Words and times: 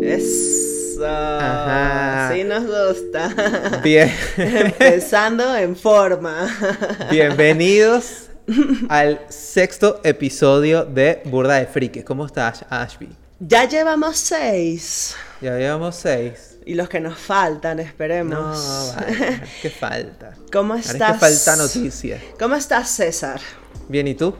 Eso. 0.00 1.06
Ajá. 1.06 2.30
Sí 2.34 2.44
nos 2.44 2.64
gusta. 2.66 3.80
Bien. 3.82 4.12
Empezando 4.36 5.56
en 5.56 5.74
forma. 5.76 6.46
Bienvenidos 7.10 8.28
al 8.88 9.20
sexto 9.28 10.00
episodio 10.04 10.84
de 10.84 11.22
Burda 11.24 11.54
de 11.54 11.66
Frikis. 11.66 12.04
¿Cómo 12.04 12.26
estás, 12.26 12.64
Ashby? 12.68 13.08
Ya 13.40 13.66
llevamos 13.66 14.18
seis. 14.18 15.16
Ya 15.40 15.56
llevamos 15.56 15.96
seis. 15.96 16.56
Y 16.66 16.74
los 16.74 16.88
que 16.88 17.00
nos 17.00 17.18
faltan, 17.18 17.78
No, 17.78 17.82
esperemos. 17.82 18.94
vale, 18.94 19.40
¿qué 19.62 19.70
falta? 19.70 20.34
¿Cómo 20.52 20.74
es 20.76 20.90
estás? 20.90 21.14
que 21.14 21.18
falta 21.18 21.56
noticia. 21.56 22.20
¿Cómo 22.38 22.54
estás, 22.54 22.88
César? 22.90 23.40
Bien, 23.88 24.06
¿y 24.06 24.14
tú? 24.14 24.34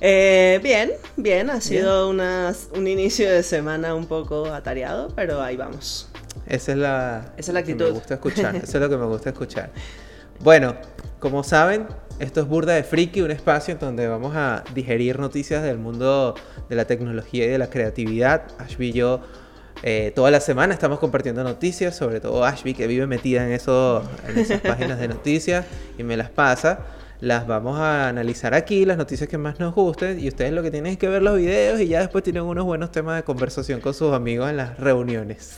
Eh, 0.00 0.60
bien, 0.62 0.92
bien. 1.16 1.50
Ha 1.50 1.60
sido 1.60 2.08
una- 2.10 2.52
un 2.74 2.86
inicio 2.86 3.30
de 3.30 3.42
semana 3.42 3.94
un 3.94 4.06
poco 4.06 4.46
atareado, 4.52 5.08
pero 5.14 5.40
ahí 5.42 5.56
vamos. 5.56 6.08
Esa 6.46 6.72
es 6.72 6.78
la, 6.78 7.32
Esa 7.36 7.50
es 7.50 7.54
la 7.54 7.62
que 7.62 7.72
actitud. 7.72 7.90
me 7.90 7.98
gusta 7.98 8.14
escuchar. 8.14 8.56
Eso 8.62 8.76
es 8.76 8.80
lo 8.82 8.88
que 8.88 8.96
me 8.96 9.06
gusta 9.06 9.30
escuchar. 9.30 9.70
Bueno, 10.40 10.76
como 11.18 11.42
saben, 11.42 11.86
esto 12.18 12.40
es 12.42 12.46
Burda 12.46 12.74
de 12.74 12.82
Friki, 12.84 13.22
un 13.22 13.30
espacio 13.30 13.72
en 13.72 13.80
donde 13.80 14.06
vamos 14.06 14.36
a 14.36 14.64
digerir 14.74 15.18
noticias 15.18 15.62
del 15.62 15.78
mundo 15.78 16.34
de 16.68 16.76
la 16.76 16.84
tecnología 16.84 17.46
y 17.46 17.48
de 17.48 17.58
la 17.58 17.68
creatividad. 17.70 18.42
Ashby 18.58 18.88
y 18.88 18.92
yo 18.92 19.20
eh, 19.82 20.12
toda 20.14 20.30
la 20.30 20.40
semana 20.40 20.74
estamos 20.74 20.98
compartiendo 20.98 21.42
noticias, 21.42 21.96
sobre 21.96 22.20
todo 22.20 22.44
Ashby 22.44 22.74
que 22.74 22.86
vive 22.86 23.06
metida 23.06 23.44
en, 23.46 23.52
eso, 23.52 24.02
en 24.28 24.38
esas 24.38 24.60
páginas 24.62 24.98
de 24.98 25.08
noticias 25.08 25.64
y 25.98 26.02
me 26.02 26.16
las 26.18 26.28
pasa. 26.30 26.80
Las 27.20 27.46
vamos 27.46 27.78
a 27.78 28.08
analizar 28.08 28.54
aquí, 28.54 28.84
las 28.84 28.98
noticias 28.98 29.28
que 29.28 29.38
más 29.38 29.58
nos 29.58 29.74
gusten, 29.74 30.20
y 30.20 30.28
ustedes 30.28 30.52
lo 30.52 30.62
que 30.62 30.70
tienen 30.70 30.92
es 30.92 30.98
que 30.98 31.08
ver 31.08 31.22
los 31.22 31.36
videos 31.36 31.80
y 31.80 31.88
ya 31.88 32.00
después 32.00 32.22
tienen 32.22 32.42
unos 32.42 32.64
buenos 32.64 32.92
temas 32.92 33.16
de 33.16 33.24
conversación 33.24 33.80
con 33.80 33.94
sus 33.94 34.12
amigos 34.12 34.50
en 34.50 34.58
las 34.58 34.78
reuniones. 34.78 35.56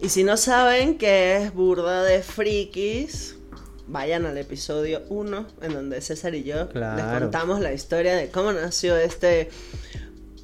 Y 0.00 0.08
si 0.08 0.24
no 0.24 0.36
saben 0.36 0.98
qué 0.98 1.36
es 1.36 1.54
burda 1.54 2.02
de 2.02 2.22
frikis, 2.22 3.36
vayan 3.86 4.26
al 4.26 4.38
episodio 4.38 5.02
1, 5.08 5.46
en 5.62 5.72
donde 5.72 6.00
César 6.00 6.34
y 6.34 6.44
yo 6.44 6.68
les 6.72 7.04
contamos 7.18 7.60
la 7.60 7.72
historia 7.72 8.14
de 8.14 8.28
cómo 8.28 8.52
nació 8.52 8.96
este 8.96 9.50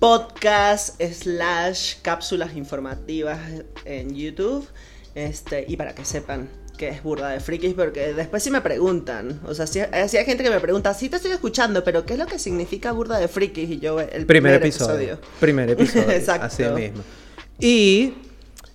podcast 0.01 1.01
slash 1.01 1.97
cápsulas 2.03 2.57
informativas 2.57 3.39
en 3.85 4.15
YouTube. 4.15 4.67
Este, 5.15 5.65
y 5.69 5.77
para 5.77 5.95
que 5.95 6.05
sepan 6.05 6.49
qué 6.77 6.89
es 6.89 7.03
burda 7.03 7.31
de 7.31 7.41
frikis, 7.41 7.75
porque 7.75 8.15
después 8.15 8.43
sí 8.43 8.51
me 8.51 8.61
preguntan, 8.61 9.41
o 9.47 9.55
sea, 9.55 9.67
sí, 9.67 9.81
sí 10.09 10.17
hay 10.17 10.25
gente 10.25 10.43
que 10.43 10.51
me 10.51 10.61
pregunta, 10.61 10.93
sí 10.95 11.09
te 11.09 11.17
estoy 11.17 11.33
escuchando, 11.33 11.85
pero 11.85 12.05
¿qué 12.05 12.15
es 12.15 12.19
lo 12.19 12.27
que 12.27 12.39
significa 12.39 12.93
burda 12.93 13.19
de 13.19 13.29
frikis? 13.29 13.71
Y 13.71 13.79
yo, 13.79 14.01
el 14.01 14.27
Primer, 14.27 14.55
episodio. 14.55 15.19
Primer 15.41 15.71
episodio. 15.71 16.11
Exacto. 16.11 16.47
Así 16.47 16.65
mismo. 16.65 17.03
Y 17.59 18.15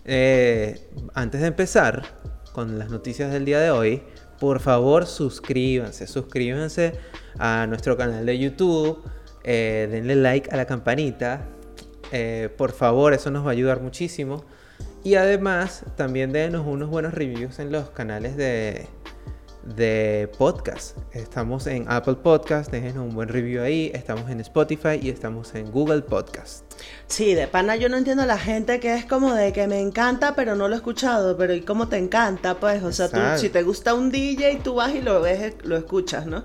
eh, 0.05 0.79
antes 1.13 1.41
de 1.41 1.47
empezar 1.47 2.05
con 2.53 2.79
las 2.79 2.89
noticias 2.89 3.31
del 3.31 3.45
día 3.45 3.59
de 3.59 3.71
hoy, 3.71 4.01
por 4.39 4.59
favor 4.59 5.05
suscríbanse, 5.05 6.07
suscríbanse 6.07 6.93
a 7.39 7.67
nuestro 7.67 7.97
canal 7.97 8.25
de 8.25 8.37
YouTube, 8.37 9.03
eh, 9.43 9.87
denle 9.91 10.15
like 10.15 10.49
a 10.51 10.57
la 10.57 10.65
campanita, 10.65 11.45
eh, 12.11 12.49
por 12.57 12.71
favor, 12.71 13.13
eso 13.13 13.31
nos 13.31 13.45
va 13.45 13.49
a 13.49 13.51
ayudar 13.51 13.81
muchísimo. 13.81 14.45
Y 15.03 15.15
además, 15.15 15.83
también 15.95 16.31
denos 16.31 16.65
unos 16.65 16.89
buenos 16.89 17.13
reviews 17.13 17.59
en 17.59 17.71
los 17.71 17.89
canales 17.91 18.35
de, 18.35 18.87
de 19.75 20.29
podcast. 20.37 20.97
Estamos 21.13 21.67
en 21.67 21.85
Apple 21.87 22.15
Podcast, 22.15 22.71
déjenos 22.71 23.07
un 23.07 23.15
buen 23.15 23.29
review 23.29 23.61
ahí. 23.61 23.91
Estamos 23.93 24.29
en 24.29 24.39
Spotify 24.39 24.99
y 25.01 25.09
estamos 25.09 25.53
en 25.55 25.71
Google 25.71 26.01
Podcast. 26.01 26.65
Sí, 27.07 27.35
de 27.35 27.47
pana 27.47 27.75
yo 27.75 27.89
no 27.89 27.97
entiendo 27.97 28.23
a 28.23 28.25
la 28.25 28.37
gente 28.37 28.79
que 28.79 28.95
es 28.95 29.05
como 29.05 29.33
de 29.33 29.53
que 29.53 29.67
me 29.67 29.79
encanta 29.79 30.35
pero 30.35 30.55
no 30.55 30.67
lo 30.67 30.73
he 30.75 30.77
escuchado, 30.77 31.37
pero 31.37 31.53
¿y 31.53 31.61
cómo 31.61 31.87
te 31.87 31.97
encanta? 31.97 32.55
Pues, 32.55 32.83
o 32.83 32.91
sea, 32.91 33.09
tú, 33.09 33.19
si 33.37 33.49
te 33.49 33.63
gusta 33.63 33.93
un 33.93 34.11
DJ, 34.11 34.61
tú 34.63 34.75
vas 34.75 34.93
y 34.93 35.01
lo 35.01 35.21
ves, 35.21 35.55
lo 35.63 35.77
escuchas, 35.77 36.25
¿no? 36.25 36.43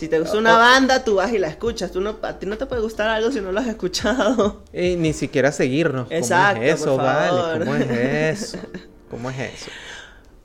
Si 0.00 0.08
te 0.08 0.18
gusta 0.18 0.38
O- 0.38 0.40
una 0.40 0.56
banda, 0.56 1.04
tú 1.04 1.16
vas 1.16 1.30
y 1.30 1.36
la 1.36 1.48
escuchas. 1.48 1.92
Tú 1.92 2.00
no, 2.00 2.16
a 2.22 2.38
ti 2.38 2.46
no 2.46 2.56
te 2.56 2.64
puede 2.64 2.80
gustar 2.80 3.10
algo 3.10 3.30
si 3.30 3.42
no 3.42 3.52
lo 3.52 3.60
has 3.60 3.66
escuchado. 3.66 4.62
Y 4.72 4.96
ni 4.96 5.12
siquiera 5.12 5.52
seguirnos. 5.52 6.04
¿Cómo 6.04 6.16
Exacto, 6.16 6.62
es 6.62 6.80
eso, 6.80 6.96
por 6.96 7.04
vale? 7.04 7.58
¿Cómo 7.58 7.74
es 7.76 7.90
eso? 7.90 8.58
¿Cómo 9.10 9.28
es 9.30 9.38
eso? 9.38 9.70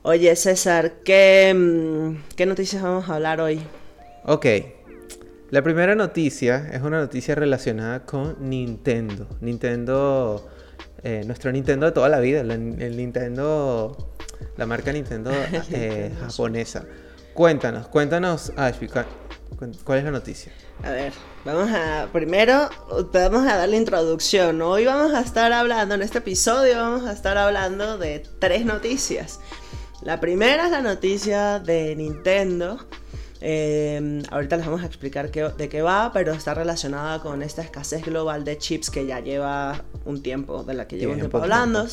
Oye, 0.02 0.36
César, 0.36 0.96
¿qué, 1.06 1.54
mm, 1.56 2.34
¿qué 2.36 2.44
noticias 2.44 2.82
vamos 2.82 3.08
a 3.08 3.14
hablar 3.14 3.40
hoy? 3.40 3.62
Ok. 4.26 4.44
La 5.48 5.62
primera 5.62 5.94
noticia 5.94 6.68
es 6.70 6.82
una 6.82 7.00
noticia 7.00 7.34
relacionada 7.34 8.04
con 8.04 8.36
Nintendo. 8.50 9.26
Nintendo, 9.40 10.46
eh, 11.02 11.22
nuestro 11.24 11.50
Nintendo 11.50 11.86
de 11.86 11.92
toda 11.92 12.10
la 12.10 12.20
vida, 12.20 12.42
el 12.42 12.94
Nintendo, 12.94 14.12
la 14.58 14.66
marca 14.66 14.92
Nintendo 14.92 15.30
eh, 15.70 16.12
japonesa. 16.20 16.84
Cuéntanos, 17.32 17.88
cuéntanos, 17.88 18.52
Ashby, 18.54 18.88
¿cuál 19.84 19.98
es 19.98 20.04
la 20.04 20.10
noticia? 20.10 20.52
A 20.82 20.90
ver, 20.90 21.12
vamos 21.44 21.70
a. 21.70 22.08
Primero, 22.12 22.68
vamos 23.12 23.46
a 23.46 23.56
dar 23.56 23.68
la 23.68 23.76
introducción. 23.76 24.60
Hoy 24.62 24.84
vamos 24.84 25.14
a 25.14 25.20
estar 25.20 25.52
hablando, 25.52 25.94
en 25.94 26.02
este 26.02 26.18
episodio, 26.18 26.76
vamos 26.76 27.04
a 27.06 27.12
estar 27.12 27.38
hablando 27.38 27.98
de 27.98 28.22
tres 28.38 28.64
noticias. 28.64 29.40
La 30.02 30.20
primera 30.20 30.66
es 30.66 30.70
la 30.70 30.82
noticia 30.82 31.58
de 31.58 31.96
Nintendo. 31.96 32.78
Eh, 33.40 34.22
ahorita 34.30 34.56
les 34.56 34.66
vamos 34.66 34.82
a 34.82 34.86
explicar 34.86 35.30
qué- 35.30 35.50
de 35.56 35.68
qué 35.68 35.82
va, 35.82 36.10
pero 36.12 36.32
está 36.32 36.54
relacionada 36.54 37.20
con 37.20 37.42
esta 37.42 37.62
escasez 37.62 38.04
global 38.04 38.44
de 38.44 38.58
chips 38.58 38.90
que 38.90 39.06
ya 39.06 39.20
lleva 39.20 39.82
un 40.04 40.22
tiempo, 40.22 40.62
de 40.64 40.74
la 40.74 40.88
que 40.88 40.96
lleva 40.96 41.12
un 41.12 41.18
Tiempo, 41.20 41.38
tiempo 41.40 41.44
hablando. 41.44 41.86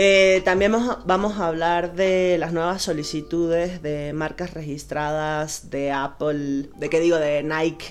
Eh, 0.00 0.42
también 0.44 0.70
vamos 0.70 1.40
a, 1.40 1.48
hablar 1.48 1.96
de 1.96 2.36
las 2.38 2.52
nuevas 2.52 2.82
solicitudes 2.82 3.82
de 3.82 4.12
marcas 4.12 4.54
registradas 4.54 5.70
de 5.70 5.90
Apple, 5.90 6.68
de 6.76 6.88
qué 6.88 7.00
digo, 7.00 7.16
de 7.16 7.42
Nike 7.42 7.86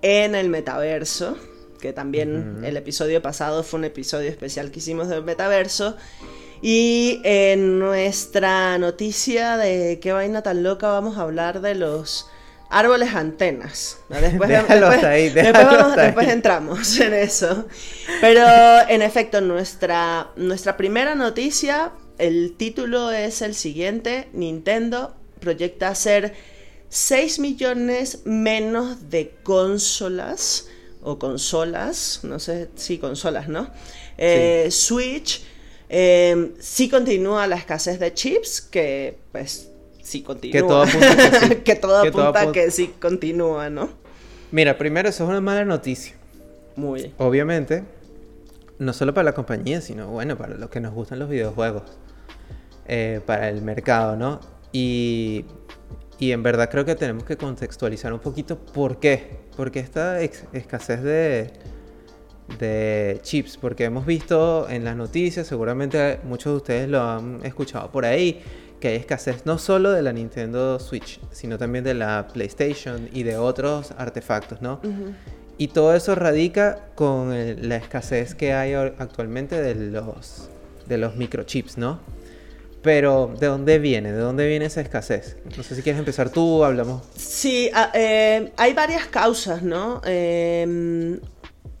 en 0.00 0.34
el 0.34 0.48
metaverso, 0.48 1.36
que 1.78 1.92
también 1.92 2.64
el 2.64 2.78
episodio 2.78 3.20
pasado 3.20 3.62
fue 3.64 3.80
un 3.80 3.84
episodio 3.84 4.30
especial 4.30 4.70
que 4.70 4.78
hicimos 4.78 5.08
del 5.08 5.24
metaverso. 5.24 5.98
Y 6.62 7.20
en 7.22 7.80
nuestra 7.80 8.78
noticia 8.78 9.58
de 9.58 10.00
qué 10.00 10.12
vaina 10.12 10.40
tan 10.40 10.62
loca 10.62 10.88
vamos 10.88 11.18
a 11.18 11.22
hablar 11.24 11.60
de 11.60 11.74
los 11.74 12.30
árboles 12.70 13.14
antenas. 13.14 13.98
¿no? 14.08 14.20
Después, 14.20 14.48
Déjalos 14.50 14.90
después- 14.90 15.04
ahí, 15.04 15.24
después 15.30 15.46
déjalos 15.46 15.72
vamos- 15.82 15.98
ahí. 15.98 16.04
después 16.06 16.28
entramos 16.28 17.00
en 17.00 17.14
eso. 17.14 17.66
Pero 18.20 18.44
en 18.88 19.02
efecto, 19.02 19.40
nuestra, 19.40 20.30
nuestra 20.36 20.76
primera 20.76 21.14
noticia, 21.14 21.92
el 22.18 22.54
título 22.56 23.10
es 23.12 23.42
el 23.42 23.54
siguiente, 23.54 24.28
Nintendo 24.32 25.14
proyecta 25.40 25.88
hacer 25.88 26.34
6 26.88 27.38
millones 27.40 28.20
menos 28.24 29.10
de 29.10 29.34
consolas 29.42 30.68
o 31.02 31.18
consolas, 31.18 32.20
no 32.22 32.38
sé 32.38 32.68
si 32.74 32.98
consolas, 32.98 33.48
¿no? 33.48 33.70
Eh, 34.18 34.68
Switch, 34.70 35.42
eh, 35.88 36.52
sí 36.58 36.88
continúa 36.88 37.46
la 37.46 37.56
escasez 37.56 38.00
de 38.00 38.12
chips, 38.14 38.60
que 38.60 39.18
pues 39.30 39.68
sí 40.06 40.22
continúa. 40.22 40.52
Que 40.52 40.62
todo 40.62 40.82
apunta 40.82 41.16
que 41.16 41.38
sí. 41.40 41.54
que 41.64 41.74
todo 41.76 42.02
Que 42.02 42.10
todo 42.10 42.22
apunta 42.22 42.40
apunta- 42.40 42.52
que 42.52 42.70
sí 42.70 42.94
continúa, 43.00 43.68
¿no? 43.70 43.88
Mira, 44.52 44.78
primero, 44.78 45.08
eso 45.08 45.24
es 45.24 45.30
una 45.30 45.40
mala 45.40 45.64
noticia. 45.64 46.14
Muy 46.76 47.00
bien. 47.00 47.14
Obviamente, 47.18 47.82
no 48.78 48.92
solo 48.92 49.12
para 49.14 49.24
la 49.24 49.32
compañía, 49.34 49.80
sino 49.80 50.08
bueno, 50.08 50.36
para 50.36 50.54
los 50.56 50.70
que 50.70 50.78
nos 50.80 50.92
gustan 50.94 51.18
los 51.18 51.28
videojuegos, 51.28 51.82
eh, 52.86 53.20
para 53.26 53.48
el 53.48 53.62
mercado, 53.62 54.16
¿no? 54.16 54.40
Y, 54.72 55.44
y 56.18 56.32
en 56.32 56.42
verdad 56.42 56.70
creo 56.70 56.84
que 56.84 56.94
tenemos 56.94 57.24
que 57.24 57.36
contextualizar 57.36 58.12
un 58.12 58.20
poquito 58.20 58.58
por 58.58 58.98
qué, 59.00 59.38
porque 59.56 59.80
esta 59.80 60.20
escasez 60.20 61.02
de, 61.02 61.50
de 62.58 63.18
chips, 63.22 63.56
porque 63.56 63.84
hemos 63.84 64.06
visto 64.06 64.68
en 64.68 64.84
las 64.84 64.94
noticias, 64.96 65.46
seguramente 65.46 66.20
muchos 66.24 66.52
de 66.52 66.56
ustedes 66.58 66.88
lo 66.88 67.02
han 67.02 67.40
escuchado 67.44 67.90
por 67.90 68.04
ahí, 68.04 68.40
que 68.86 68.92
hay 68.92 68.98
escasez 69.00 69.44
no 69.46 69.58
solo 69.58 69.90
de 69.90 70.00
la 70.00 70.12
Nintendo 70.12 70.78
Switch, 70.78 71.18
sino 71.32 71.58
también 71.58 71.82
de 71.82 71.92
la 71.92 72.28
PlayStation 72.32 73.08
y 73.12 73.24
de 73.24 73.36
otros 73.36 73.90
artefactos, 73.98 74.62
¿no? 74.62 74.80
Y 75.58 75.68
todo 75.68 75.92
eso 75.92 76.14
radica 76.14 76.78
con 76.94 77.32
el- 77.32 77.68
la 77.68 77.74
escasez 77.78 78.36
que 78.36 78.52
hay 78.52 78.74
actualmente 78.74 79.60
de 79.60 79.74
los, 79.74 80.48
de 80.86 80.98
los 80.98 81.16
microchips, 81.16 81.78
¿no? 81.78 81.98
Pero, 82.82 83.34
¿de 83.40 83.48
dónde 83.48 83.80
viene? 83.80 84.12
¿De 84.12 84.18
dónde 84.20 84.46
viene 84.46 84.66
esa 84.66 84.82
escasez? 84.82 85.36
No 85.56 85.64
sé 85.64 85.74
si 85.74 85.82
quieres 85.82 85.98
empezar 85.98 86.30
tú, 86.30 86.62
hablamos. 86.62 87.02
Sí, 87.16 87.68
a- 87.74 87.90
eh, 87.92 88.52
hay 88.56 88.72
varias 88.72 89.06
causas, 89.06 89.64
¿no? 89.64 90.00
Eh, 90.04 91.18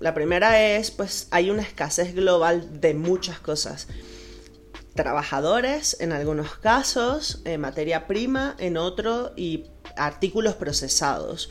la 0.00 0.12
primera 0.12 0.60
es, 0.60 0.90
pues, 0.90 1.28
hay 1.30 1.50
una 1.50 1.62
escasez 1.62 2.16
global 2.16 2.80
de 2.80 2.94
muchas 2.94 3.38
cosas. 3.38 3.86
Trabajadores, 4.96 5.96
en 6.00 6.12
algunos 6.12 6.56
casos, 6.58 7.42
eh, 7.44 7.58
materia 7.58 8.06
prima, 8.06 8.56
en 8.58 8.76
otro, 8.76 9.32
y 9.36 9.64
artículos 9.96 10.54
procesados. 10.54 11.50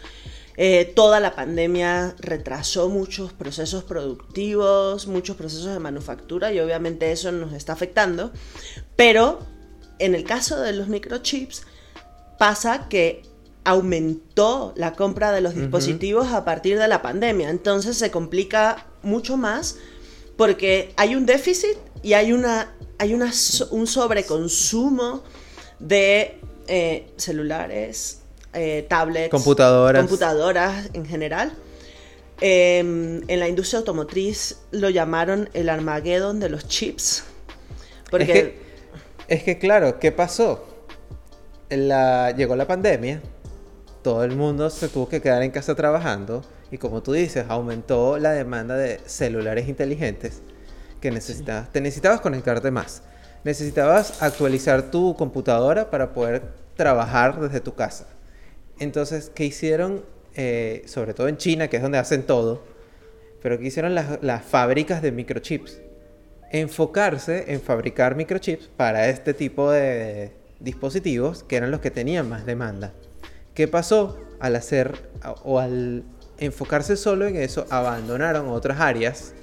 Eh, 0.57 0.93
toda 0.95 1.19
la 1.19 1.35
pandemia 1.35 2.15
retrasó 2.17 2.89
muchos 2.89 3.33
procesos 3.33 3.83
productivos, 3.83 5.07
muchos 5.07 5.35
procesos 5.35 5.73
de 5.73 5.79
manufactura 5.79 6.53
y 6.53 6.59
obviamente 6.59 7.11
eso 7.11 7.31
nos 7.31 7.53
está 7.53 7.73
afectando. 7.73 8.31
Pero 8.95 9.39
en 9.99 10.15
el 10.15 10.23
caso 10.23 10.59
de 10.59 10.73
los 10.73 10.87
microchips 10.87 11.63
pasa 12.37 12.87
que 12.87 13.23
aumentó 13.65 14.73
la 14.77 14.93
compra 14.93 15.31
de 15.31 15.41
los 15.41 15.55
dispositivos 15.55 16.27
a 16.31 16.45
partir 16.45 16.77
de 16.77 16.87
la 16.87 17.01
pandemia. 17.01 17.49
Entonces 17.49 17.97
se 17.97 18.11
complica 18.11 18.85
mucho 19.01 19.37
más 19.37 19.77
porque 20.37 20.93
hay 20.97 21.15
un 21.15 21.25
déficit 21.25 21.77
y 22.03 22.13
hay, 22.13 22.31
una, 22.31 22.73
hay 22.97 23.13
una, 23.13 23.31
un 23.71 23.87
sobreconsumo 23.87 25.23
de 25.79 26.39
eh, 26.67 27.11
celulares, 27.17 28.21
eh, 28.53 28.85
tablets, 28.89 29.29
computadoras. 29.29 30.01
computadoras 30.01 30.89
en 30.93 31.05
general. 31.05 31.53
Em, 32.41 33.21
en 33.29 33.39
la 33.39 33.47
industria 33.47 33.79
automotriz 33.79 34.57
lo 34.71 34.89
llamaron 34.89 35.49
el 35.53 35.69
Armageddon 35.69 36.39
de 36.39 36.49
los 36.49 36.67
chips. 36.67 37.23
Porque... 38.11 38.23
Es 38.23 38.31
que, 38.31 38.59
es 39.27 39.43
que 39.43 39.57
claro, 39.57 39.99
¿qué 39.99 40.11
pasó? 40.11 40.65
La, 41.69 42.31
llegó 42.31 42.55
la 42.55 42.67
pandemia, 42.67 43.21
todo 44.03 44.23
el 44.23 44.35
mundo 44.35 44.69
se 44.69 44.87
tuvo 44.87 45.09
que 45.09 45.21
quedar 45.21 45.41
en 45.43 45.51
casa 45.51 45.75
trabajando 45.75 46.43
y 46.71 46.77
como 46.77 47.01
tú 47.01 47.13
dices, 47.13 47.45
aumentó 47.49 48.19
la 48.19 48.31
demanda 48.31 48.75
de 48.75 48.99
celulares 49.05 49.67
inteligentes 49.67 50.41
que 51.05 51.11
necesitabas. 51.11 51.71
Te 51.71 51.81
necesitabas 51.81 52.19
conectarte 52.19 52.71
más. 52.71 53.03
Necesitabas 53.43 54.23
actualizar 54.23 54.89
tu 54.89 55.15
computadora 55.15 55.91
para 55.91 56.13
poder 56.13 56.41
trabajar 56.75 57.39
desde 57.39 57.59
tu 57.59 57.75
casa. 57.75 58.07
Entonces, 58.79 59.31
¿qué 59.35 59.45
hicieron? 59.45 60.03
Eh, 60.33 60.81
sobre 60.87 61.13
todo 61.13 61.27
en 61.27 61.37
China, 61.37 61.67
que 61.67 61.77
es 61.77 61.83
donde 61.83 61.99
hacen 61.99 62.23
todo, 62.23 62.63
pero 63.43 63.59
¿qué 63.59 63.67
hicieron 63.67 63.93
las, 63.93 64.17
las 64.23 64.43
fábricas 64.43 65.03
de 65.03 65.11
microchips? 65.11 65.79
Enfocarse 66.51 67.53
en 67.53 67.61
fabricar 67.61 68.15
microchips 68.15 68.67
para 68.75 69.07
este 69.07 69.35
tipo 69.35 69.69
de 69.69 70.31
dispositivos 70.59 71.43
que 71.43 71.57
eran 71.57 71.69
los 71.69 71.81
que 71.81 71.91
tenían 71.91 72.27
más 72.27 72.47
demanda. 72.47 72.93
¿Qué 73.53 73.67
pasó? 73.67 74.19
Al 74.39 74.55
hacer 74.55 75.07
o 75.43 75.59
al 75.59 76.03
enfocarse 76.39 76.97
solo 76.97 77.27
en 77.27 77.35
eso, 77.35 77.67
abandonaron 77.69 78.49
otras 78.49 78.79
áreas 78.79 79.35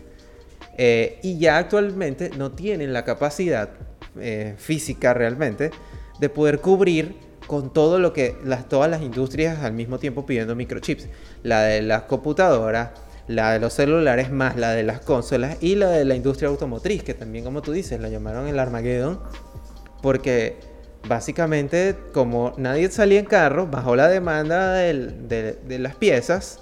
eh, 0.78 1.18
y 1.22 1.38
ya 1.38 1.58
actualmente 1.58 2.30
no 2.36 2.52
tienen 2.52 2.92
la 2.92 3.04
capacidad 3.04 3.70
eh, 4.18 4.54
física 4.58 5.14
realmente 5.14 5.70
de 6.18 6.28
poder 6.28 6.60
cubrir 6.60 7.16
con 7.46 7.72
todo 7.72 7.98
lo 7.98 8.12
que 8.12 8.36
las, 8.44 8.68
todas 8.68 8.90
las 8.90 9.02
industrias 9.02 9.62
al 9.62 9.72
mismo 9.72 9.98
tiempo 9.98 10.24
pidiendo 10.24 10.54
microchips. 10.54 11.08
La 11.42 11.62
de 11.62 11.82
las 11.82 12.02
computadoras, 12.02 12.90
la 13.26 13.52
de 13.52 13.58
los 13.58 13.74
celulares, 13.74 14.30
más 14.30 14.56
la 14.56 14.70
de 14.70 14.82
las 14.82 15.00
consolas 15.00 15.56
y 15.60 15.74
la 15.74 15.88
de 15.90 16.04
la 16.04 16.14
industria 16.14 16.48
automotriz, 16.48 17.02
que 17.02 17.14
también 17.14 17.44
como 17.44 17.62
tú 17.62 17.72
dices, 17.72 18.00
la 18.00 18.08
llamaron 18.08 18.48
el 18.48 18.58
Armageddon, 18.58 19.20
porque 20.00 20.56
básicamente 21.08 21.96
como 22.12 22.54
nadie 22.56 22.90
salía 22.90 23.18
en 23.18 23.26
carro, 23.26 23.66
bajó 23.66 23.96
la 23.96 24.08
demanda 24.08 24.72
de, 24.72 25.58
de 25.66 25.78
las 25.78 25.96
piezas 25.96 26.60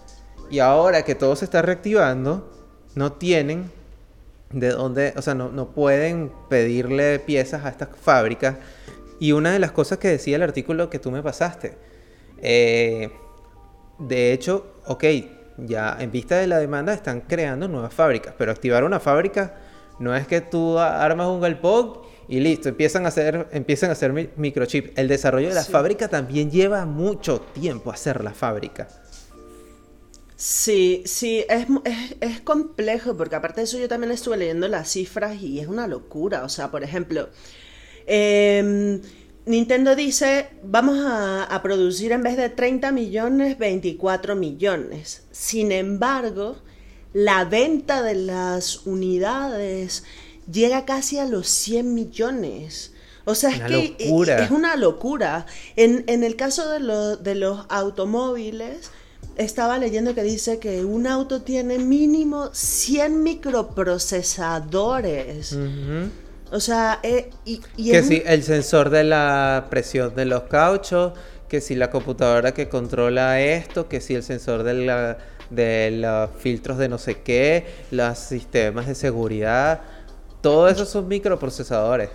y 0.50 0.58
ahora 0.58 1.02
que 1.02 1.14
todo 1.14 1.36
se 1.36 1.44
está 1.44 1.62
reactivando, 1.62 2.50
no 2.94 3.12
tienen 3.12 3.70
de 4.52 4.70
dónde, 4.70 5.14
o 5.16 5.22
sea, 5.22 5.34
no, 5.34 5.50
no 5.50 5.70
pueden 5.70 6.32
pedirle 6.48 7.18
piezas 7.18 7.64
a 7.64 7.68
estas 7.68 7.88
fábricas. 8.00 8.56
Y 9.18 9.32
una 9.32 9.52
de 9.52 9.58
las 9.58 9.72
cosas 9.72 9.98
que 9.98 10.08
decía 10.08 10.36
el 10.36 10.42
artículo 10.42 10.90
que 10.90 10.98
tú 10.98 11.10
me 11.10 11.22
pasaste, 11.22 11.76
eh, 12.38 13.10
de 13.98 14.32
hecho, 14.32 14.74
ok, 14.86 15.04
ya 15.58 15.96
en 16.00 16.10
vista 16.10 16.36
de 16.36 16.46
la 16.46 16.58
demanda 16.58 16.92
están 16.94 17.20
creando 17.20 17.68
nuevas 17.68 17.92
fábricas, 17.92 18.34
pero 18.38 18.50
activar 18.50 18.84
una 18.84 18.98
fábrica 18.98 19.54
no 19.98 20.16
es 20.16 20.26
que 20.26 20.40
tú 20.40 20.78
armas 20.78 21.26
un 21.26 21.40
galpón 21.40 21.98
y 22.26 22.40
listo, 22.40 22.70
empiezan 22.70 23.04
a 23.04 23.08
hacer, 23.08 23.48
empiezan 23.52 23.90
a 23.90 23.92
hacer 23.92 24.12
microchips. 24.36 24.92
El 24.96 25.08
desarrollo 25.08 25.48
de 25.48 25.54
la 25.54 25.64
fábrica 25.64 26.08
también 26.08 26.50
lleva 26.50 26.86
mucho 26.86 27.40
tiempo 27.40 27.90
hacer 27.90 28.24
la 28.24 28.32
fábrica. 28.32 28.88
Sí, 30.40 31.02
sí, 31.04 31.44
es, 31.50 31.66
es, 32.22 32.40
complejo 32.40 33.14
porque 33.14 33.36
aparte 33.36 33.60
de 33.60 33.66
eso 33.66 33.78
yo 33.78 33.88
también 33.88 34.10
estuve 34.10 34.38
leyendo 34.38 34.68
las 34.68 34.90
cifras 34.90 35.42
y 35.42 35.60
es 35.60 35.68
una 35.68 35.86
locura. 35.86 36.44
O 36.44 36.48
sea, 36.48 36.70
por 36.70 36.82
ejemplo, 36.82 37.28
em, 38.06 39.02
Nintendo 39.44 39.94
dice, 39.94 40.48
vamos 40.64 40.98
a, 41.04 41.44
a, 41.44 41.62
producir 41.62 42.12
en 42.12 42.22
vez 42.22 42.38
de 42.38 42.48
30 42.48 42.90
millones, 42.90 43.58
24 43.58 44.34
millones. 44.34 45.24
Sin 45.30 45.72
embargo, 45.72 46.56
la 47.12 47.44
venta 47.44 48.00
de 48.00 48.14
las 48.14 48.86
unidades 48.86 50.04
llega 50.50 50.86
casi 50.86 51.18
a 51.18 51.26
los 51.26 51.48
100 51.48 51.92
millones. 51.92 52.94
O 53.26 53.34
sea, 53.34 53.50
es 53.50 53.60
que 53.60 53.94
es 53.98 54.50
una 54.50 54.76
locura. 54.76 55.44
En, 55.76 56.02
en 56.06 56.24
el 56.24 56.36
caso 56.36 56.70
de, 56.70 56.80
lo, 56.80 57.18
de 57.18 57.34
los 57.34 57.66
automóviles 57.68 58.90
estaba 59.36 59.78
leyendo 59.78 60.14
que 60.14 60.22
dice 60.22 60.58
que 60.58 60.84
un 60.84 61.06
auto 61.06 61.40
tiene 61.42 61.78
mínimo 61.78 62.50
100 62.52 63.22
microprocesadores. 63.22 65.56
O 66.52 66.60
sea, 66.60 66.98
eh, 67.02 67.30
y, 67.44 67.60
que 67.60 68.02
si 68.02 68.22
el 68.26 68.42
sensor 68.42 68.90
de 68.90 69.04
la 69.04 69.66
presión 69.70 70.14
de 70.14 70.24
los 70.24 70.44
cauchos, 70.44 71.12
que 71.48 71.60
si 71.60 71.76
la 71.76 71.90
computadora 71.90 72.52
que 72.52 72.68
controla 72.68 73.40
esto, 73.40 73.88
que 73.88 74.00
si 74.00 74.14
el 74.14 74.22
sensor 74.22 74.62
de 74.62 74.74
la 74.74 75.18
de 75.50 75.90
los 75.90 76.30
filtros 76.38 76.78
de 76.78 76.88
no 76.88 76.98
sé 76.98 77.22
qué, 77.22 77.66
los 77.90 78.18
sistemas 78.18 78.86
de 78.86 78.94
seguridad, 78.94 79.80
todo 80.40 80.68
eso 80.68 80.86
son 80.86 81.08
microprocesadores. 81.08 82.08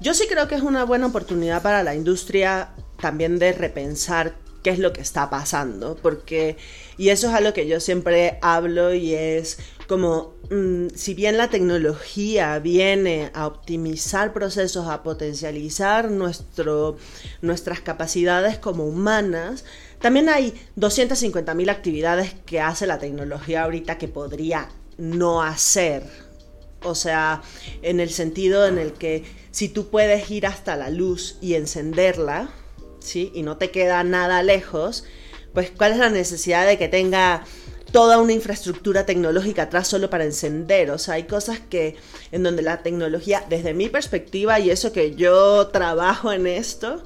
Yo 0.00 0.14
sí 0.14 0.26
creo 0.28 0.48
que 0.48 0.54
es 0.54 0.62
una 0.62 0.84
buena 0.84 1.06
oportunidad 1.06 1.60
para 1.60 1.82
la 1.82 1.94
industria 1.94 2.70
también 3.00 3.38
de 3.38 3.52
repensar 3.52 4.34
qué 4.62 4.70
es 4.70 4.78
lo 4.78 4.92
que 4.92 5.00
está 5.00 5.30
pasando, 5.30 5.96
porque, 5.96 6.56
y 6.96 7.10
eso 7.10 7.28
es 7.28 7.34
algo 7.34 7.52
que 7.52 7.66
yo 7.68 7.80
siempre 7.80 8.38
hablo 8.42 8.92
y 8.92 9.14
es 9.14 9.58
como, 9.86 10.34
mm, 10.50 10.88
si 10.94 11.14
bien 11.14 11.38
la 11.38 11.48
tecnología 11.48 12.58
viene 12.58 13.30
a 13.34 13.46
optimizar 13.46 14.32
procesos, 14.32 14.88
a 14.88 15.02
potencializar 15.02 16.10
nuestro, 16.10 16.96
nuestras 17.40 17.80
capacidades 17.80 18.58
como 18.58 18.84
humanas, 18.84 19.64
también 20.00 20.28
hay 20.28 20.54
250.000 20.76 21.70
actividades 21.70 22.34
que 22.46 22.60
hace 22.60 22.86
la 22.86 22.98
tecnología 22.98 23.64
ahorita 23.64 23.98
que 23.98 24.08
podría 24.08 24.68
no 24.96 25.42
hacer. 25.42 26.04
O 26.82 26.94
sea, 26.94 27.42
en 27.82 27.98
el 27.98 28.10
sentido 28.10 28.66
en 28.66 28.78
el 28.78 28.92
que 28.92 29.24
si 29.50 29.68
tú 29.68 29.88
puedes 29.88 30.30
ir 30.30 30.46
hasta 30.46 30.76
la 30.76 30.90
luz 30.90 31.36
y 31.40 31.54
encenderla, 31.54 32.50
y 33.34 33.42
no 33.42 33.56
te 33.56 33.70
queda 33.70 34.02
nada 34.04 34.42
lejos, 34.42 35.04
pues 35.54 35.70
cuál 35.70 35.92
es 35.92 35.98
la 35.98 36.10
necesidad 36.10 36.66
de 36.66 36.78
que 36.78 36.88
tenga 36.88 37.44
toda 37.92 38.18
una 38.18 38.32
infraestructura 38.32 39.06
tecnológica 39.06 39.62
atrás 39.62 39.88
solo 39.88 40.10
para 40.10 40.24
encender. 40.24 40.90
O 40.90 40.98
sea, 40.98 41.14
hay 41.14 41.24
cosas 41.24 41.58
que 41.60 41.96
en 42.32 42.42
donde 42.42 42.62
la 42.62 42.82
tecnología, 42.82 43.44
desde 43.48 43.74
mi 43.74 43.88
perspectiva 43.88 44.60
y 44.60 44.70
eso 44.70 44.92
que 44.92 45.14
yo 45.14 45.68
trabajo 45.68 46.32
en 46.32 46.46
esto, 46.46 47.04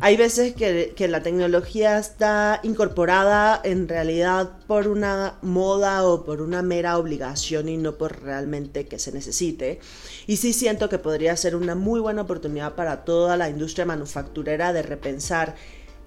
hay 0.00 0.16
veces 0.16 0.54
que, 0.54 1.08
la 1.08 1.22
tecnología 1.22 1.98
está 1.98 2.60
incorporada 2.62 3.60
en 3.62 3.88
realidad 3.88 4.50
por 4.66 4.88
una 4.88 5.38
moda 5.42 6.04
o 6.04 6.24
por 6.24 6.40
una 6.40 6.62
mera 6.62 6.98
obligación 6.98 7.68
y 7.68 7.76
no 7.76 7.94
por 7.96 8.22
realmente 8.22 8.86
que 8.86 8.98
se 8.98 9.12
necesite. 9.12 9.78
Y 10.26 10.38
sí 10.38 10.52
siento 10.52 10.88
que 10.88 10.98
podría 10.98 11.36
ser 11.36 11.54
una 11.54 11.74
muy 11.74 12.00
buena 12.00 12.22
oportunidad 12.22 12.74
para 12.74 13.04
toda 13.04 13.36
la 13.36 13.48
industria 13.48 13.86
manufacturera 13.86 14.72
de 14.72 14.82
repensar 14.82 15.54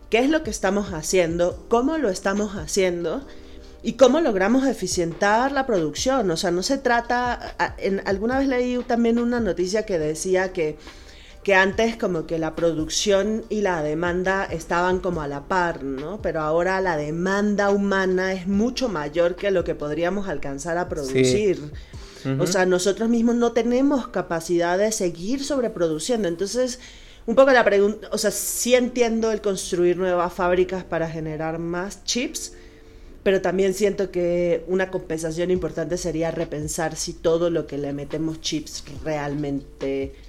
qué 0.09 0.19
es 0.19 0.29
lo 0.29 0.43
que 0.43 0.49
estamos 0.49 0.93
haciendo, 0.93 1.65
cómo 1.69 1.97
lo 1.97 2.09
estamos 2.09 2.55
haciendo 2.55 3.25
y 3.83 3.93
cómo 3.93 4.19
logramos 4.19 4.67
eficientar 4.67 5.53
la 5.53 5.65
producción. 5.65 6.29
O 6.31 6.35
sea, 6.35 6.51
no 6.51 6.61
se 6.61 6.77
trata, 6.77 7.55
alguna 8.05 8.39
vez 8.39 8.49
leí 8.49 8.77
también 8.83 9.17
una 9.17 9.39
noticia 9.39 9.85
que 9.85 9.97
decía 9.97 10.51
que 10.51 10.77
que 11.47 11.55
antes 11.55 11.95
como 11.95 12.27
que 12.27 12.39
la 12.39 12.57
producción 12.57 13.45
y 13.47 13.61
la 13.61 13.81
demanda 13.81 14.43
estaban 14.43 14.99
como 14.99 15.21
a 15.21 15.29
la 15.29 15.47
par, 15.47 15.81
¿no? 15.81 16.21
Pero 16.21 16.41
ahora 16.41 16.81
la 16.81 16.97
demanda 16.97 17.69
humana 17.69 18.33
es 18.33 18.47
mucho 18.47 18.89
mayor 18.89 19.37
que 19.37 19.49
lo 19.49 19.63
que 19.63 19.73
podríamos 19.73 20.27
alcanzar 20.27 20.77
a 20.77 20.89
producir. 20.89 21.71
O 22.37 22.45
sea, 22.47 22.65
nosotros 22.65 23.07
mismos 23.07 23.35
no 23.35 23.53
tenemos 23.53 24.09
capacidad 24.09 24.77
de 24.77 24.91
seguir 24.91 25.41
sobreproduciendo. 25.41 26.27
Entonces, 26.27 26.81
un 27.25 27.35
poco 27.35 27.51
la 27.51 27.63
pregunta, 27.63 28.09
o 28.11 28.17
sea, 28.17 28.31
sí 28.31 28.75
entiendo 28.75 29.31
el 29.31 29.39
construir 29.39 29.95
nuevas 29.95 30.33
fábricas 30.33 30.83
para 30.83 31.09
generar 31.09 31.59
más 31.59 32.03
chips, 32.03 32.55
pero 33.23 33.41
también 33.41 33.73
siento 33.73 34.11
que 34.11 34.65
una 34.67 34.91
compensación 34.91 35.49
importante 35.49 35.97
sería 35.97 36.29
repensar 36.29 36.97
si 36.97 37.13
todo 37.13 37.49
lo 37.49 37.67
que 37.67 37.77
le 37.77 37.93
metemos 37.93 38.41
chips 38.41 38.83
realmente 39.05 40.26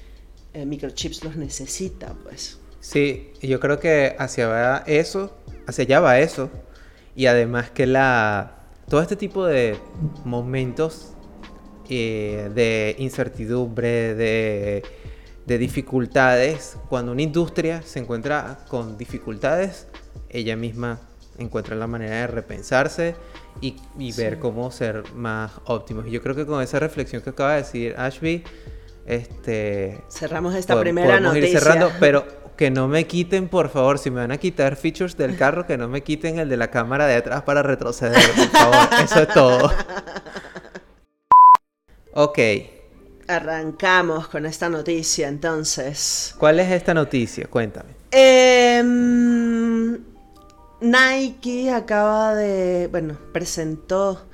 eh, 0.55 0.67
microchips 0.67 1.25
los 1.25 1.37
necesita, 1.37 2.15
pues. 2.23 2.59
Sí, 2.81 3.33
yo 3.43 3.61
creo 3.61 3.81
que 3.81 4.15
hacia 4.19 4.79
eso, 4.87 5.37
hacia 5.67 5.85
allá 5.85 6.01
va 6.01 6.19
eso. 6.21 6.51
Y 7.15 7.27
además 7.27 7.71
que 7.71 7.87
la 7.87 8.59
todo 8.89 9.03
este 9.03 9.17
tipo 9.17 9.45
de 9.45 9.77
momentos 10.25 11.13
eh, 11.91 12.51
de 12.55 12.97
incertidumbre, 12.99 14.15
de, 14.15 14.83
de 15.47 15.59
dificultades, 15.59 16.77
cuando 16.89 17.13
una 17.13 17.23
industria 17.23 17.83
se 17.83 17.99
encuentra 17.99 18.65
con 18.69 18.97
dificultades, 18.97 19.87
ella 20.31 20.57
misma 20.57 21.01
encuentra 21.39 21.77
la 21.77 21.87
manera 21.87 22.17
de 22.17 22.27
repensarse 22.27 23.15
y, 23.61 23.77
y 23.99 24.13
ver 24.13 24.39
cómo 24.39 24.71
ser 24.71 25.05
más 25.15 25.53
óptimos. 25.67 26.07
Y 26.07 26.11
yo 26.11 26.23
creo 26.23 26.35
que 26.35 26.47
con 26.47 26.63
esa 26.63 26.79
reflexión 26.79 27.23
que 27.23 27.31
acaba 27.31 27.53
de 27.53 27.59
decir 27.59 27.95
Ashby, 27.97 28.45
este... 29.09 30.03
Cerramos 30.11 30.55
esta 30.55 30.79
primera 30.79 31.19
noticia. 31.19 31.49
Ir 31.49 31.59
cerrando, 31.59 31.91
pero 32.01 32.27
que 32.57 32.71
no 32.71 32.89
me 32.89 33.07
quiten, 33.07 33.49
por 33.49 33.71
favor, 33.71 33.99
si 33.99 34.11
me 34.11 34.21
van 34.21 34.33
a 34.33 34.39
quitar 34.39 34.77
features 34.77 35.17
del 35.17 35.37
carro, 35.37 35.67
que 35.67 35.79
no 35.79 35.89
me 35.89 36.03
quiten 36.03 36.39
el 36.39 36.49
de 36.49 36.57
la 36.57 36.71
cámara 36.71 37.07
de 37.07 37.15
atrás 37.15 37.43
para 37.43 37.63
retroceder, 37.63 38.21
por 38.35 38.49
favor. 38.49 38.89
Eso 39.05 39.23
es 39.23 39.29
todo. 39.29 39.73
Ok. 42.15 42.39
Arrancamos 43.29 44.29
con 44.29 44.45
esta 44.45 44.69
noticia, 44.69 45.29
entonces. 45.29 46.35
¿Cuál 46.39 46.59
es 46.61 46.71
esta 46.73 46.95
noticia? 46.95 47.47
Cuéntame. 47.47 47.91
Em, 48.11 49.99
Nike 50.81 51.71
acaba 51.71 52.35
de, 52.35 52.89
bueno, 52.89 53.17
presentó 53.33 54.27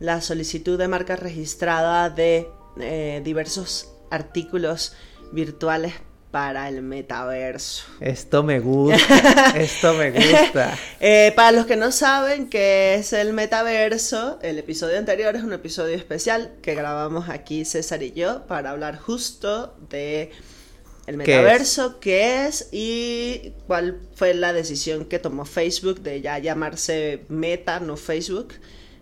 la 0.00 0.20
solicitud 0.20 0.78
de 0.78 0.88
marca 0.88 1.16
registrada 1.16 2.10
de 2.10 2.48
eh, 2.78 3.20
diversos 3.24 3.89
artículos 4.10 4.94
virtuales 5.32 5.94
para 6.30 6.68
el 6.68 6.82
metaverso. 6.82 7.84
Esto 8.00 8.42
me 8.42 8.60
gusta, 8.60 9.52
esto 9.56 9.94
me 9.94 10.12
gusta. 10.12 10.78
Eh, 11.00 11.32
para 11.34 11.52
los 11.52 11.66
que 11.66 11.76
no 11.76 11.90
saben 11.90 12.48
qué 12.48 12.94
es 12.94 13.12
el 13.12 13.32
metaverso, 13.32 14.38
el 14.42 14.58
episodio 14.58 14.98
anterior 14.98 15.34
es 15.34 15.42
un 15.42 15.52
episodio 15.52 15.96
especial 15.96 16.52
que 16.62 16.74
grabamos 16.74 17.28
aquí 17.28 17.64
César 17.64 18.02
y 18.02 18.12
yo 18.12 18.46
para 18.46 18.70
hablar 18.70 18.98
justo 18.98 19.74
de 19.88 20.30
el 21.06 21.16
metaverso, 21.16 21.98
qué 21.98 22.46
es? 22.46 22.68
y 22.70 23.54
cuál 23.66 24.00
fue 24.14 24.32
la 24.34 24.52
decisión 24.52 25.06
que 25.06 25.18
tomó 25.18 25.44
Facebook 25.44 26.00
de 26.00 26.20
ya 26.20 26.38
llamarse 26.38 27.24
Meta, 27.28 27.80
no 27.80 27.96
Facebook. 27.96 28.54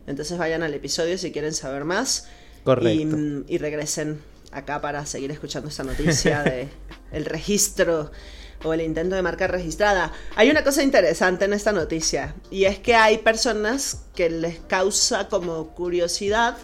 Entonces 0.06 0.38
vayan 0.38 0.62
al 0.62 0.72
episodio 0.72 1.18
si 1.18 1.32
quieren 1.32 1.52
saber 1.52 1.84
más. 1.84 2.28
Correcto. 2.64 3.44
y 3.46 3.58
regresen 3.58 4.20
acá 4.52 4.80
para 4.80 5.04
seguir 5.06 5.30
escuchando 5.30 5.68
esta 5.68 5.84
noticia 5.84 6.42
de 6.42 6.68
el 7.12 7.24
registro 7.24 8.10
o 8.64 8.72
el 8.72 8.80
intento 8.80 9.14
de 9.14 9.22
marca 9.22 9.46
registrada. 9.46 10.12
Hay 10.36 10.50
una 10.50 10.64
cosa 10.64 10.82
interesante 10.82 11.44
en 11.44 11.52
esta 11.52 11.72
noticia 11.72 12.34
y 12.50 12.64
es 12.64 12.78
que 12.78 12.94
hay 12.94 13.18
personas 13.18 14.04
que 14.14 14.30
les 14.30 14.58
causa 14.60 15.28
como 15.28 15.68
curiosidad 15.74 16.56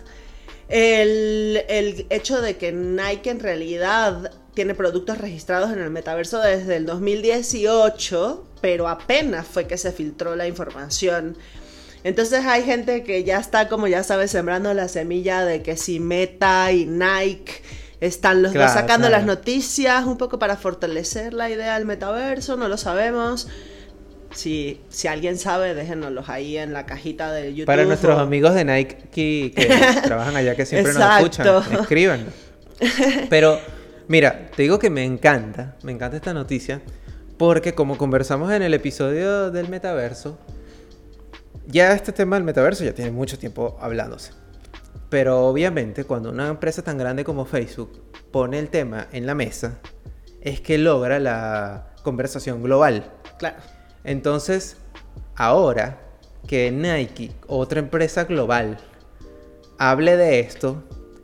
el, 0.69 1.63
el 1.69 2.07
hecho 2.11 2.41
de 2.41 2.57
que 2.57 2.73
Nike 2.73 3.31
en 3.31 3.41
realidad 3.41 4.33
tiene 4.55 4.75
productos 4.75 5.19
registrados 5.19 5.73
en 5.73 5.81
el 5.81 5.91
metaverso 5.91 6.41
desde 6.41 6.77
el 6.77 6.87
2018, 6.87 8.45
pero 8.61 8.89
apenas 8.89 9.47
fue 9.47 9.67
que 9.67 9.77
se 9.77 9.93
filtró 9.93 10.37
la 10.37 10.47
información. 10.47 11.37
Entonces 12.05 12.45
hay 12.45 12.63
gente 12.63 13.03
que 13.03 13.25
ya 13.25 13.39
está, 13.39 13.69
como 13.69 13.87
ya 13.89 14.03
sabes, 14.03 14.31
sembrando 14.31 14.73
la 14.75 14.89
semilla 14.89 15.43
de 15.45 15.63
que 15.63 15.79
si 15.79 16.01
Meta 16.01 16.71
y 16.71 16.85
Nike 16.85 17.63
están 18.01 18.43
los 18.43 18.53
dos 18.53 18.71
sacando 18.71 19.09
las 19.09 19.25
noticias 19.25 20.05
un 20.05 20.19
poco 20.19 20.39
para 20.39 20.59
fortalecer 20.59 21.33
la 21.33 21.49
idea 21.49 21.75
del 21.79 21.87
metaverso, 21.87 22.59
no 22.59 22.69
lo 22.69 22.77
sabemos. 22.77 23.49
Si, 24.35 24.81
si 24.91 25.09
alguien 25.09 25.39
sabe, 25.39 25.75
déjenoslos 25.75 26.29
ahí 26.29 26.59
en 26.59 26.73
la 26.73 26.85
cajita 26.87 27.33
de 27.33 27.55
YouTube. 27.55 27.67
Para 27.67 27.85
nuestros 27.85 28.19
amigos 28.19 28.55
de 28.55 28.65
Nike 28.65 28.99
que, 29.11 30.01
trabajan 30.05 30.37
allá, 30.37 30.55
que 30.57 30.67
siempre 30.67 30.93
nos 30.93 31.03
escuchan, 31.17 31.47
escriban. 31.81 32.27
Pero, 33.31 33.61
mira, 34.09 34.51
te 34.55 34.63
digo 34.63 34.79
que 34.79 34.91
me 34.91 35.05
encanta, 35.05 35.77
me 35.83 35.93
encanta 35.93 36.17
esta 36.17 36.35
noticia, 36.35 36.83
porque 37.39 37.75
como 37.75 37.97
conversamos 37.97 38.53
en 38.53 38.63
el 38.63 38.75
episodio 38.75 39.53
del 39.53 39.69
metaverso, 39.69 40.37
ya 41.67 41.93
este 41.93 42.13
tema 42.13 42.37
del 42.37 42.45
metaverso 42.45 42.85
ya 42.85 42.95
tiene 42.95 43.11
mucho 43.11 43.39
tiempo 43.39 43.77
hablándose. 43.81 44.33
Pero 45.09 45.47
obviamente 45.47 46.05
cuando 46.05 46.31
una 46.31 46.49
empresa 46.49 46.83
tan 46.83 46.99
grande 46.99 47.25
como 47.25 47.45
Facebook 47.45 48.03
pone 48.31 48.59
el 48.59 48.69
tema 48.69 49.07
en 49.13 49.27
la 49.27 49.35
mesa, 49.35 49.79
es 50.41 50.61
que 50.61 50.79
logra 50.79 51.19
la 51.19 51.95
conversación 52.03 52.63
global. 52.63 53.13
Claro. 53.39 53.57
Entonces, 54.05 54.77
ahora 55.37 56.01
que 56.47 56.71
Nike, 56.71 57.33
otra 57.47 57.81
empresa 57.81 58.25
global, 58.25 58.79
hable 59.79 60.17
de 60.17 60.41
esto, 60.41 60.83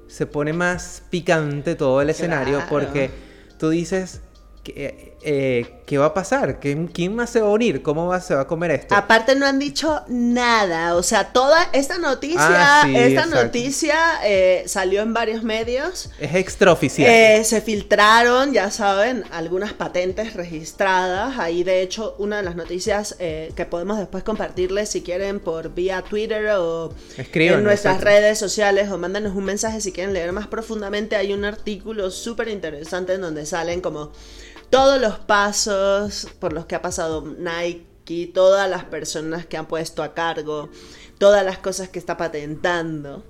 se 0.09 0.27
pone 0.27 0.53
más 0.53 1.03
picante 1.11 1.75
todo 1.75 2.01
el 2.01 2.11
escenario 2.11 2.63
porque 2.69 3.11
tú 3.59 3.69
dices, 3.69 4.23
¿Qué, 4.65 5.10
eh, 5.23 5.81
¿qué 5.87 5.99
va 5.99 6.07
a 6.07 6.15
pasar? 6.15 6.61
¿Quién, 6.61 7.15
más 7.15 7.31
se 7.31 7.41
va 7.41 7.49
a 7.49 7.51
unir? 7.51 7.83
¿Cómo 7.83 8.07
va, 8.07 8.21
se 8.21 8.35
va 8.35 8.43
a 8.43 8.47
comer 8.47 8.71
esto? 8.71 8.95
Aparte 8.95 9.35
no 9.37 9.47
han 9.47 9.59
dicho 9.59 10.03
nada, 10.09 10.95
o 10.97 11.03
sea, 11.03 11.33
toda 11.33 11.69
esta 11.73 11.99
noticia, 11.99 12.83
ah, 12.83 12.89
esta 12.89 13.27
noticia 13.27 13.97
eh, 14.25 14.65
salió 14.67 15.03
en 15.03 15.13
varios 15.13 15.43
medios. 15.43 16.11
Es 16.19 16.35
extraoficial. 16.35 17.11
Eh, 17.11 17.45
se 17.45 17.61
filtraron, 17.61 18.53
ya 18.53 18.71
saben, 18.71 19.25
algunas 19.31 19.73
patentes 19.73 20.35
registradas. 20.35 21.39
Ahí, 21.39 21.65
de 21.65 21.83
hecho, 21.83 22.15
una 22.19 22.39
de 22.39 22.43
las 22.43 22.57
noticias 22.57 23.17
que 23.19 23.67
podemos 23.69 23.99
después 23.99 24.25
compartirles 24.25 24.89
si 24.89 25.03
quieren 25.03 25.41
por 25.41 25.75
vía 25.75 26.03
Twitter 26.03 26.47
o 26.57 26.95
en 27.17 27.65
nuestras 27.65 28.01
redes 28.01 28.39
sociales 28.39 28.91
o 28.91 28.99
mándanos 28.99 29.35
un 29.35 29.45
mensaje 29.45 29.81
si 29.81 29.93
quieren 29.93 30.15
leer 30.15 30.33
más 30.33 30.47
profundamente. 30.47 31.17
Hay 31.17 31.33
un 31.33 31.45
artículo 31.45 32.11
súper 32.11 32.49
interesante 32.49 33.15
en 33.15 33.21
donde 33.21 33.47
salen 33.47 33.81
como 33.81 34.13
todos 34.71 35.01
los 35.01 35.19
pasos 35.19 36.29
por 36.39 36.53
los 36.53 36.67
que 36.67 36.77
ha 36.77 36.83
pasado 36.83 37.23
Nike, 37.23 38.31
todas 38.33 38.69
las 38.69 38.85
personas 38.85 39.47
que 39.47 39.57
han 39.57 39.67
puesto 39.67 40.03
a 40.03 40.15
cargo, 40.15 40.71
todas 41.19 41.45
las 41.45 41.59
cosas 41.59 41.89
que 41.89 41.99
está 41.99 42.17
patentando 42.17 43.25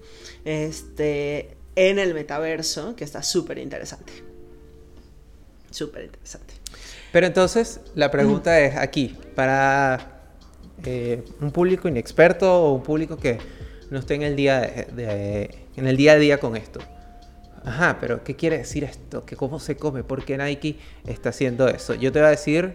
este, 0.44 1.56
en 1.76 1.98
el 1.98 2.14
metaverso, 2.14 2.94
que 2.96 3.04
está 3.04 3.22
súper 3.22 3.58
interesante. 3.58 4.12
Súper 5.70 6.04
interesante. 6.04 6.54
Pero 7.12 7.26
entonces 7.26 7.80
la 7.94 8.10
pregunta 8.10 8.60
es 8.60 8.76
aquí, 8.76 9.16
para 9.34 10.22
eh, 10.84 11.24
un 11.40 11.50
público 11.50 11.88
inexperto 11.88 12.52
o 12.52 12.74
un 12.74 12.82
público 12.82 13.16
que 13.16 13.38
no 13.90 13.98
esté 13.98 14.14
en 14.14 14.22
el 14.22 14.36
día 14.36 14.62
en 14.64 15.86
el 15.86 15.96
día 15.96 16.12
a 16.12 16.16
día 16.16 16.38
con 16.38 16.56
esto. 16.56 16.80
Ajá, 17.64 17.98
pero 18.00 18.24
¿qué 18.24 18.36
quiere 18.36 18.58
decir 18.58 18.84
esto? 18.84 19.24
¿Que 19.24 19.36
¿Cómo 19.36 19.60
se 19.60 19.76
come? 19.76 20.02
¿Por 20.02 20.24
qué 20.24 20.38
Nike 20.38 20.78
está 21.06 21.28
haciendo 21.28 21.68
eso? 21.68 21.94
Yo 21.94 22.10
te 22.10 22.20
voy 22.20 22.28
a 22.28 22.30
decir 22.30 22.74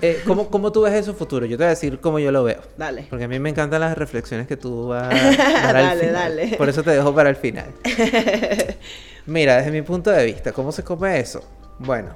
eh, 0.00 0.22
¿cómo, 0.26 0.48
¿cómo, 0.48 0.72
tú 0.72 0.82
ves 0.82 0.94
eso 0.94 1.14
futuro? 1.14 1.46
Yo 1.46 1.56
te 1.56 1.64
voy 1.64 1.66
a 1.66 1.70
decir 1.70 2.00
cómo 2.00 2.18
yo 2.18 2.32
lo 2.32 2.44
veo. 2.44 2.60
Dale. 2.76 3.06
Porque 3.10 3.24
a 3.24 3.28
mí 3.28 3.38
me 3.38 3.50
encantan 3.50 3.80
las 3.80 3.96
reflexiones 3.96 4.46
que 4.46 4.56
tú 4.56 4.88
vas 4.88 5.12
a 5.38 5.62
dar 5.62 5.76
al 5.76 5.98
dale, 5.98 6.10
Dale. 6.10 6.56
Por 6.56 6.68
eso 6.68 6.82
te 6.82 6.90
dejo 6.90 7.14
para 7.14 7.30
el 7.30 7.36
final. 7.36 7.72
Mira, 9.26 9.56
desde 9.56 9.70
mi 9.70 9.82
punto 9.82 10.10
de 10.10 10.24
vista, 10.24 10.52
¿cómo 10.52 10.72
se 10.72 10.82
come 10.82 11.18
eso? 11.18 11.42
Bueno, 11.78 12.10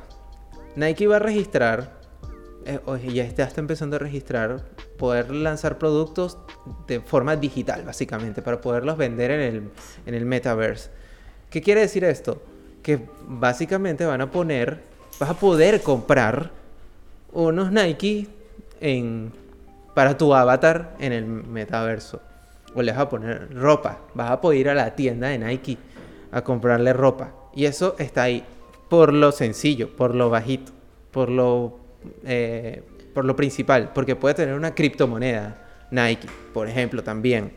Nike 0.75 1.06
va 1.06 1.16
a 1.16 1.21
registrar, 1.21 1.92
eh, 2.64 2.80
ya 3.12 3.25
está 3.25 3.61
empezando 3.61 3.97
a 3.97 3.99
registrar, 4.00 4.64
poder 4.99 5.30
lanzar 5.30 5.78
productos 5.78 6.38
de 6.88 7.00
forma 7.00 7.37
digital, 7.37 7.85
básicamente, 7.85 8.42
para 8.42 8.61
poderlos 8.61 8.97
vender 8.97 9.30
en 9.30 9.40
el, 9.40 9.71
en 10.04 10.14
el 10.14 10.26
metaverse. 10.26 10.90
¿Qué 11.50 11.62
quiere 11.62 11.81
decir 11.83 12.05
esto? 12.05 12.43
Que 12.83 13.00
básicamente 13.26 14.05
van 14.05 14.21
a 14.21 14.31
poner, 14.31 14.81
vas 15.19 15.31
a 15.31 15.35
poder 15.35 15.81
comprar 15.83 16.50
unos 17.33 17.71
Nike 17.71 18.29
en, 18.81 19.33
para 19.95 20.17
tu 20.17 20.35
avatar 20.35 20.97
en 20.99 21.12
el 21.12 21.25
metaverso. 21.25 22.21
O 22.75 22.83
le 22.83 22.93
vas 22.93 23.00
a 23.00 23.09
poner 23.09 23.55
ropa. 23.55 24.00
Vas 24.15 24.31
a 24.31 24.41
poder 24.41 24.61
ir 24.61 24.69
a 24.69 24.75
la 24.75 24.95
tienda 24.95 25.29
de 25.29 25.38
Nike 25.38 25.79
a 26.33 26.43
comprarle 26.43 26.93
ropa. 26.93 27.33
Y 27.55 27.65
eso 27.65 27.97
está 27.99 28.25
ahí 28.25 28.45
por 28.88 29.12
lo 29.12 29.33
sencillo, 29.33 29.88
por 29.88 30.15
lo 30.15 30.31
bajito, 30.31 30.73
por 31.11 31.31
lo, 31.31 31.79
eh, 32.25 32.83
por 33.15 33.25
lo 33.25 33.35
principal. 33.37 33.91
Porque 33.95 34.17
puede 34.17 34.35
tener 34.35 34.55
una 34.55 34.75
criptomoneda 34.75 35.57
Nike, 35.91 36.29
por 36.53 36.69
ejemplo, 36.69 37.03
también. 37.03 37.53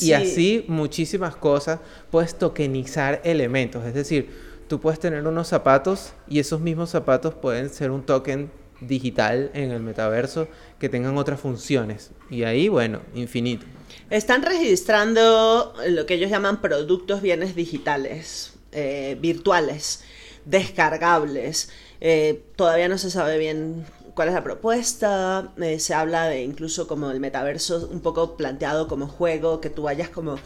Y 0.00 0.12
así 0.12 0.64
muchísimas 0.68 1.36
cosas. 1.36 1.80
Puedes 2.10 2.36
tokenizar 2.36 3.20
elementos. 3.24 3.84
Es 3.84 3.94
decir, 3.94 4.30
tú 4.68 4.80
puedes 4.80 5.00
tener 5.00 5.26
unos 5.26 5.48
zapatos 5.48 6.12
y 6.28 6.38
esos 6.38 6.60
mismos 6.60 6.90
zapatos 6.90 7.34
pueden 7.34 7.70
ser 7.70 7.90
un 7.90 8.02
token 8.02 8.50
digital 8.80 9.50
en 9.54 9.70
el 9.70 9.80
metaverso 9.80 10.48
que 10.78 10.88
tengan 10.88 11.16
otras 11.16 11.40
funciones. 11.40 12.10
Y 12.30 12.44
ahí, 12.44 12.68
bueno, 12.68 13.00
infinito. 13.14 13.66
Están 14.10 14.42
registrando 14.42 15.74
lo 15.88 16.06
que 16.06 16.14
ellos 16.14 16.30
llaman 16.30 16.60
productos 16.60 17.22
bienes 17.22 17.54
digitales, 17.54 18.54
eh, 18.72 19.16
virtuales, 19.20 20.04
descargables. 20.44 21.70
Eh, 22.00 22.42
todavía 22.56 22.88
no 22.88 22.98
se 22.98 23.10
sabe 23.10 23.38
bien 23.38 23.84
cuál 24.18 24.30
es 24.30 24.34
la 24.34 24.42
propuesta. 24.42 25.52
Eh, 25.58 25.78
se 25.78 25.94
habla 25.94 26.26
de 26.26 26.42
incluso 26.42 26.88
como 26.88 27.12
el 27.12 27.20
metaverso 27.20 27.88
un 27.88 28.00
poco 28.00 28.36
planteado 28.36 28.88
como 28.88 29.06
juego, 29.06 29.60
que 29.60 29.70
tú 29.70 29.82
vayas 29.82 30.08
como 30.08 30.40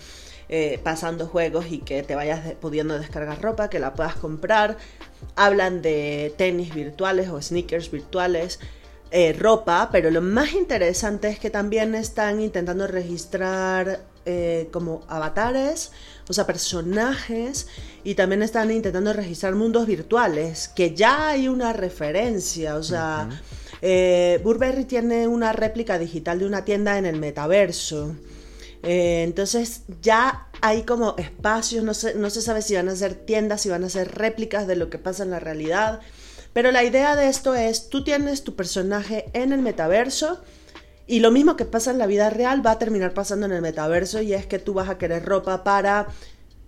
eh, 0.50 0.78
pasando 0.84 1.26
juegos 1.26 1.64
y 1.70 1.78
que 1.78 2.02
te 2.02 2.14
vayas 2.14 2.52
pudiendo 2.60 2.98
descargar 2.98 3.40
ropa, 3.40 3.70
que 3.70 3.78
la 3.78 3.94
puedas 3.94 4.16
comprar. 4.16 4.76
Hablan 5.36 5.80
de 5.80 6.34
tenis 6.36 6.74
virtuales 6.74 7.30
o 7.30 7.40
sneakers 7.40 7.90
virtuales. 7.90 8.60
Eh, 9.10 9.34
ropa, 9.38 9.88
pero 9.90 10.10
lo 10.10 10.20
más 10.20 10.52
interesante 10.52 11.28
es 11.28 11.38
que 11.38 11.48
también 11.48 11.94
están 11.94 12.42
intentando 12.42 12.86
registrar 12.86 14.00
como 14.70 15.02
avatares, 15.08 15.90
o 16.28 16.32
sea, 16.32 16.46
personajes, 16.46 17.66
y 18.04 18.14
también 18.14 18.42
están 18.44 18.70
intentando 18.70 19.12
registrar 19.12 19.56
mundos 19.56 19.84
virtuales, 19.84 20.68
que 20.68 20.94
ya 20.94 21.26
hay 21.30 21.48
una 21.48 21.72
referencia, 21.72 22.76
o 22.76 22.84
sea, 22.84 23.28
Burberry 24.42 24.84
tiene 24.84 25.26
una 25.26 25.52
réplica 25.52 25.98
digital 25.98 26.38
de 26.38 26.46
una 26.46 26.64
tienda 26.64 26.98
en 26.98 27.06
el 27.06 27.18
metaverso. 27.18 28.14
Eh, 28.82 29.22
entonces 29.22 29.82
ya 30.00 30.48
hay 30.60 30.82
como 30.82 31.14
espacios, 31.16 31.84
no 31.84 31.94
se, 31.94 32.14
no 32.14 32.30
se 32.30 32.42
sabe 32.42 32.62
si 32.62 32.74
van 32.74 32.88
a 32.88 32.96
ser 32.96 33.14
tiendas, 33.14 33.60
si 33.60 33.68
van 33.68 33.84
a 33.84 33.88
ser 33.88 34.12
réplicas 34.12 34.66
de 34.66 34.76
lo 34.76 34.90
que 34.90 34.98
pasa 34.98 35.22
en 35.22 35.30
la 35.30 35.40
realidad. 35.40 36.00
Pero 36.52 36.70
la 36.72 36.84
idea 36.84 37.16
de 37.16 37.28
esto 37.28 37.54
es, 37.54 37.88
tú 37.88 38.04
tienes 38.04 38.44
tu 38.44 38.54
personaje 38.54 39.30
en 39.32 39.52
el 39.52 39.62
metaverso 39.62 40.40
y 41.06 41.20
lo 41.20 41.30
mismo 41.30 41.56
que 41.56 41.64
pasa 41.64 41.90
en 41.90 41.98
la 41.98 42.06
vida 42.06 42.30
real 42.30 42.64
va 42.64 42.72
a 42.72 42.78
terminar 42.78 43.14
pasando 43.14 43.46
en 43.46 43.52
el 43.52 43.62
metaverso 43.62 44.20
y 44.20 44.34
es 44.34 44.46
que 44.46 44.58
tú 44.58 44.74
vas 44.74 44.88
a 44.88 44.98
querer 44.98 45.24
ropa 45.24 45.64
para 45.64 46.08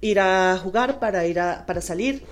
ir 0.00 0.20
a 0.20 0.58
jugar, 0.62 0.98
para 0.98 1.26
ir 1.26 1.40
a, 1.40 1.66
para 1.66 1.80
salir. 1.80 2.22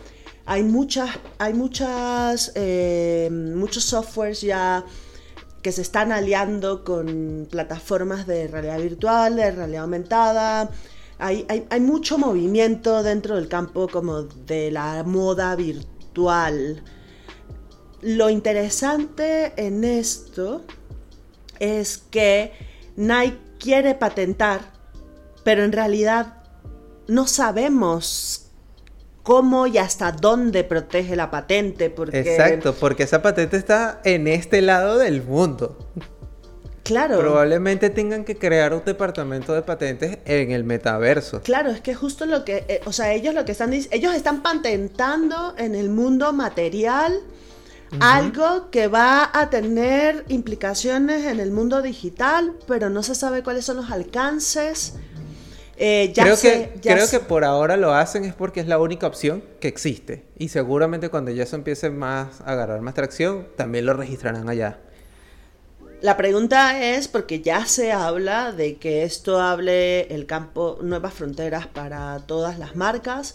Hay 0.44 0.62
muchas, 0.64 1.11
hay 1.38 1.54
muchas, 1.54 2.52
eh, 2.54 3.28
muchos 3.30 3.84
softwares 3.84 4.40
ya 4.40 4.84
que 5.62 5.70
se 5.70 5.82
están 5.82 6.11
aliando 6.11 6.82
con 6.84 7.46
plataformas 7.49 8.26
de 8.26 8.49
realidad 8.49 8.80
virtual, 8.80 9.37
de 9.37 9.50
realidad 9.52 9.82
aumentada. 9.82 10.70
Hay, 11.18 11.46
mucho 11.80 12.18
movimiento 12.18 13.04
dentro 13.04 13.37
del 13.37 13.46
campo 13.46 13.87
como 13.87 14.22
de 14.22 14.72
la 14.72 15.04
moda 15.04 15.54
virtual. 15.54 16.82
Lo 18.00 18.28
interesante 18.28 19.52
en 19.56 19.84
esto 19.84 20.62
es 21.61 21.99
que 21.99 22.52
Nike 22.96 23.38
quiere 23.61 23.94
patentar, 23.94 24.72
pero 25.44 25.62
en 25.62 25.70
realidad 25.70 26.42
no 27.06 27.28
sabemos 27.28 28.50
cómo 29.22 29.66
y 29.66 29.78
hasta 29.78 30.12
dónde 30.12 30.64
protege 30.64 31.16
la 31.16 31.30
patente. 31.30 31.90
Porque... 31.90 32.20
Exacto, 32.20 32.74
porque 32.74 33.04
esa 33.04 33.22
patente 33.22 33.56
está 33.56 34.00
en 34.04 34.28
este 34.28 34.62
lado 34.62 34.98
del 34.98 35.22
mundo. 35.22 35.78
Claro. 36.82 37.18
Probablemente 37.18 37.90
tengan 37.90 38.24
que 38.24 38.36
crear 38.36 38.74
un 38.74 38.84
departamento 38.84 39.54
de 39.54 39.62
patentes 39.62 40.18
en 40.24 40.50
el 40.50 40.64
metaverso. 40.64 41.40
Claro, 41.42 41.70
es 41.70 41.80
que 41.80 41.94
justo 41.94 42.26
lo 42.26 42.44
que, 42.44 42.64
eh, 42.68 42.80
o 42.84 42.92
sea, 42.92 43.12
ellos 43.12 43.34
lo 43.34 43.44
que 43.44 43.52
están 43.52 43.70
diciendo, 43.70 43.96
ellos 43.96 44.14
están 44.14 44.42
patentando 44.42 45.54
en 45.58 45.76
el 45.76 45.90
mundo 45.90 46.32
material 46.32 47.20
algo 48.00 48.70
que 48.70 48.88
va 48.88 49.30
a 49.32 49.50
tener 49.50 50.24
implicaciones 50.28 51.26
en 51.26 51.40
el 51.40 51.50
mundo 51.50 51.82
digital, 51.82 52.54
pero 52.66 52.88
no 52.90 53.02
se 53.02 53.14
sabe 53.14 53.42
cuáles 53.42 53.64
son 53.64 53.76
los 53.76 53.90
alcances. 53.90 54.94
Eh, 55.84 56.12
creo, 56.14 56.38
que, 56.38 56.70
creo 56.80 57.10
que 57.10 57.18
por 57.18 57.44
ahora 57.44 57.76
lo 57.76 57.92
hacen 57.92 58.24
es 58.24 58.34
porque 58.34 58.60
es 58.60 58.68
la 58.68 58.78
única 58.78 59.08
opción 59.08 59.42
que 59.58 59.66
existe. 59.66 60.22
Y 60.38 60.50
seguramente 60.50 61.08
cuando 61.08 61.32
ya 61.32 61.42
eso 61.42 61.56
empiece 61.56 61.90
más 61.90 62.40
a 62.42 62.52
agarrar 62.52 62.80
más 62.82 62.94
tracción, 62.94 63.48
también 63.56 63.86
lo 63.86 63.92
registrarán 63.92 64.48
allá. 64.48 64.78
La 66.00 66.16
pregunta 66.16 66.80
es 66.80 67.08
porque 67.08 67.40
ya 67.40 67.66
se 67.66 67.90
habla 67.90 68.52
de 68.52 68.76
que 68.76 69.02
esto 69.02 69.40
hable 69.40 70.02
el 70.02 70.26
campo, 70.26 70.78
nuevas 70.82 71.14
fronteras 71.14 71.66
para 71.66 72.16
todas 72.26 72.60
las 72.60 72.76
marcas. 72.76 73.34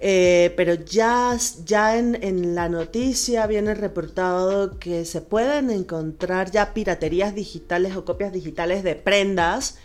Eh, 0.00 0.54
pero 0.56 0.72
ya, 0.72 1.36
ya 1.66 1.98
en, 1.98 2.22
en, 2.24 2.54
la 2.54 2.70
noticia 2.70 3.46
viene 3.46 3.74
reportado 3.74 4.78
que 4.78 5.04
se 5.04 5.20
pueden 5.20 5.68
encontrar 5.68 6.50
ya 6.50 6.72
piraterías 6.72 7.34
digitales 7.34 7.96
o 7.96 8.06
copias 8.06 8.32
digitales 8.32 8.82
de 8.82 8.94
prendas 8.94 9.76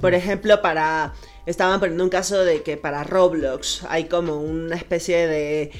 por 0.00 0.14
ejemplo, 0.14 0.62
para. 0.62 1.12
Estaban 1.46 1.80
poniendo 1.80 2.04
un 2.04 2.10
caso 2.10 2.44
de 2.44 2.62
que 2.62 2.76
para 2.76 3.02
Roblox 3.02 3.84
hay 3.88 4.04
como 4.04 4.36
una 4.36 4.76
especie 4.76 5.26
de. 5.26 5.72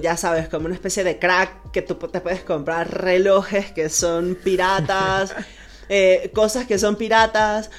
Ya 0.00 0.16
sabes, 0.16 0.48
como 0.48 0.66
una 0.66 0.74
especie 0.74 1.04
de 1.04 1.18
crack 1.18 1.70
que 1.72 1.82
tú 1.82 1.94
te 1.96 2.20
puedes 2.20 2.42
comprar 2.42 2.90
relojes 3.02 3.72
que 3.72 3.88
son 3.88 4.36
piratas, 4.36 5.34
eh, 5.88 6.30
cosas 6.34 6.66
que 6.66 6.78
son 6.78 6.96
piratas 6.96 7.70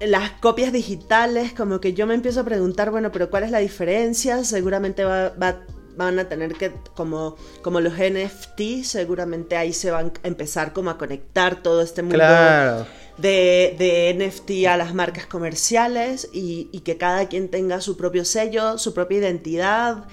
las 0.00 0.32
copias 0.32 0.72
digitales, 0.72 1.52
como 1.54 1.80
que 1.80 1.94
yo 1.94 2.06
me 2.06 2.14
empiezo 2.14 2.40
a 2.40 2.44
preguntar, 2.44 2.90
bueno, 2.90 3.10
pero 3.12 3.30
¿cuál 3.30 3.44
es 3.44 3.50
la 3.50 3.58
diferencia? 3.58 4.44
Seguramente 4.44 5.04
van 5.04 6.18
a 6.18 6.28
tener 6.28 6.54
que, 6.54 6.72
como, 6.94 7.36
como 7.62 7.80
los 7.80 7.94
NFT, 7.94 8.84
seguramente 8.84 9.56
ahí 9.56 9.72
se 9.72 9.90
van 9.90 10.12
a 10.22 10.28
empezar 10.28 10.72
como 10.72 10.90
a 10.90 10.98
conectar 10.98 11.62
todo 11.62 11.80
este 11.80 12.02
mundo 12.02 12.18
claro 12.18 12.86
de, 13.18 14.14
NFT 14.18 14.66
a 14.66 14.76
las 14.76 14.94
marcas 14.94 15.26
comerciales 15.26 16.28
y, 16.32 16.80
que 16.80 16.96
cada 16.96 17.28
quien 17.28 17.48
tenga 17.48 17.80
su 17.80 17.96
propio 17.96 18.24
sello, 18.24 18.78
su 18.78 18.94
propia 18.94 19.18
identidad. 19.18 20.04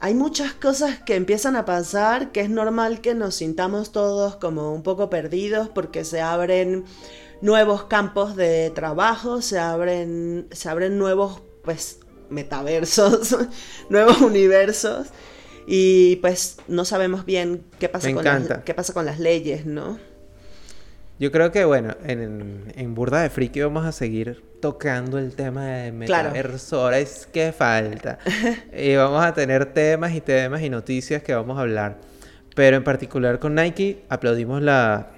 Hay 0.00 0.14
muchas 0.14 0.52
cosas 0.52 0.98
que 1.00 1.14
empiezan 1.14 1.54
a 1.54 1.64
pasar 1.64 2.32
que 2.32 2.40
es 2.40 2.50
normal 2.50 3.00
que 3.00 3.14
nos 3.14 3.36
sintamos 3.36 3.92
todos 3.92 4.36
como 4.36 4.74
un 4.74 4.82
poco 4.82 5.08
perdidos 5.10 5.68
porque 5.68 6.04
se 6.04 6.20
abren 6.20 6.84
nuevos 7.40 7.84
campos 7.84 8.34
de 8.34 8.70
trabajo, 8.70 9.42
se 9.42 9.60
abren, 9.60 10.48
se 10.50 10.68
abren 10.68 10.98
nuevos 10.98 11.40
pues 11.62 12.00
metaversos, 12.30 13.36
nuevos 13.90 14.20
universos 14.20 15.08
y 15.68 16.16
pues 16.16 16.56
no 16.66 16.84
sabemos 16.84 17.24
bien 17.24 17.64
qué 17.78 17.88
pasa, 17.88 18.12
con 18.12 18.24
qué 18.64 18.74
pasa 18.74 18.92
con 18.92 19.06
las 19.06 19.20
leyes, 19.20 19.66
¿no? 19.66 19.98
Yo 21.22 21.30
creo 21.30 21.52
que, 21.52 21.64
bueno, 21.64 21.94
en, 22.04 22.64
en 22.74 22.94
Burda 22.96 23.22
de 23.22 23.30
Friki 23.30 23.60
vamos 23.60 23.86
a 23.86 23.92
seguir 23.92 24.42
tocando 24.60 25.20
el 25.20 25.36
tema 25.36 25.66
de 25.66 25.92
metaverso. 25.92 26.80
Ahora 26.80 26.98
es 26.98 27.28
que 27.32 27.52
falta. 27.52 28.18
y 28.76 28.96
vamos 28.96 29.24
a 29.24 29.32
tener 29.32 29.66
temas 29.66 30.16
y 30.16 30.20
temas 30.20 30.62
y 30.62 30.68
noticias 30.68 31.22
que 31.22 31.32
vamos 31.32 31.58
a 31.58 31.60
hablar. 31.60 31.98
Pero 32.56 32.76
en 32.76 32.82
particular 32.82 33.38
con 33.38 33.54
Nike 33.54 34.02
aplaudimos 34.08 34.62
la, 34.62 35.12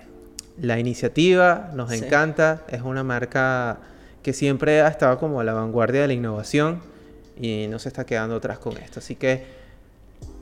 la 0.60 0.78
iniciativa, 0.78 1.70
nos 1.72 1.90
encanta. 1.90 2.66
Es 2.68 2.82
una 2.82 3.02
marca 3.02 3.78
que 4.22 4.34
siempre 4.34 4.82
ha 4.82 4.88
estado 4.88 5.18
como 5.18 5.40
a 5.40 5.44
la 5.44 5.54
vanguardia 5.54 6.02
de 6.02 6.08
la 6.08 6.12
innovación 6.12 6.82
y 7.40 7.66
no 7.68 7.78
se 7.78 7.88
está 7.88 8.04
quedando 8.04 8.36
atrás 8.36 8.58
con 8.58 8.76
esto. 8.76 9.00
Así 9.00 9.16
que 9.16 9.46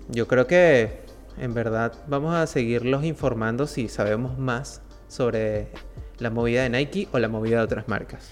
yo 0.08 0.26
creo 0.26 0.48
que 0.48 1.02
en 1.38 1.54
verdad 1.54 1.92
vamos 2.08 2.34
a 2.34 2.48
seguirlos 2.48 3.04
informando 3.04 3.68
si 3.68 3.88
sabemos 3.88 4.38
más 4.38 4.81
sobre 5.12 5.68
la 6.18 6.30
movida 6.30 6.62
de 6.62 6.70
Nike 6.70 7.08
o 7.12 7.18
la 7.18 7.28
movida 7.28 7.58
de 7.58 7.64
otras 7.64 7.88
marcas. 7.88 8.30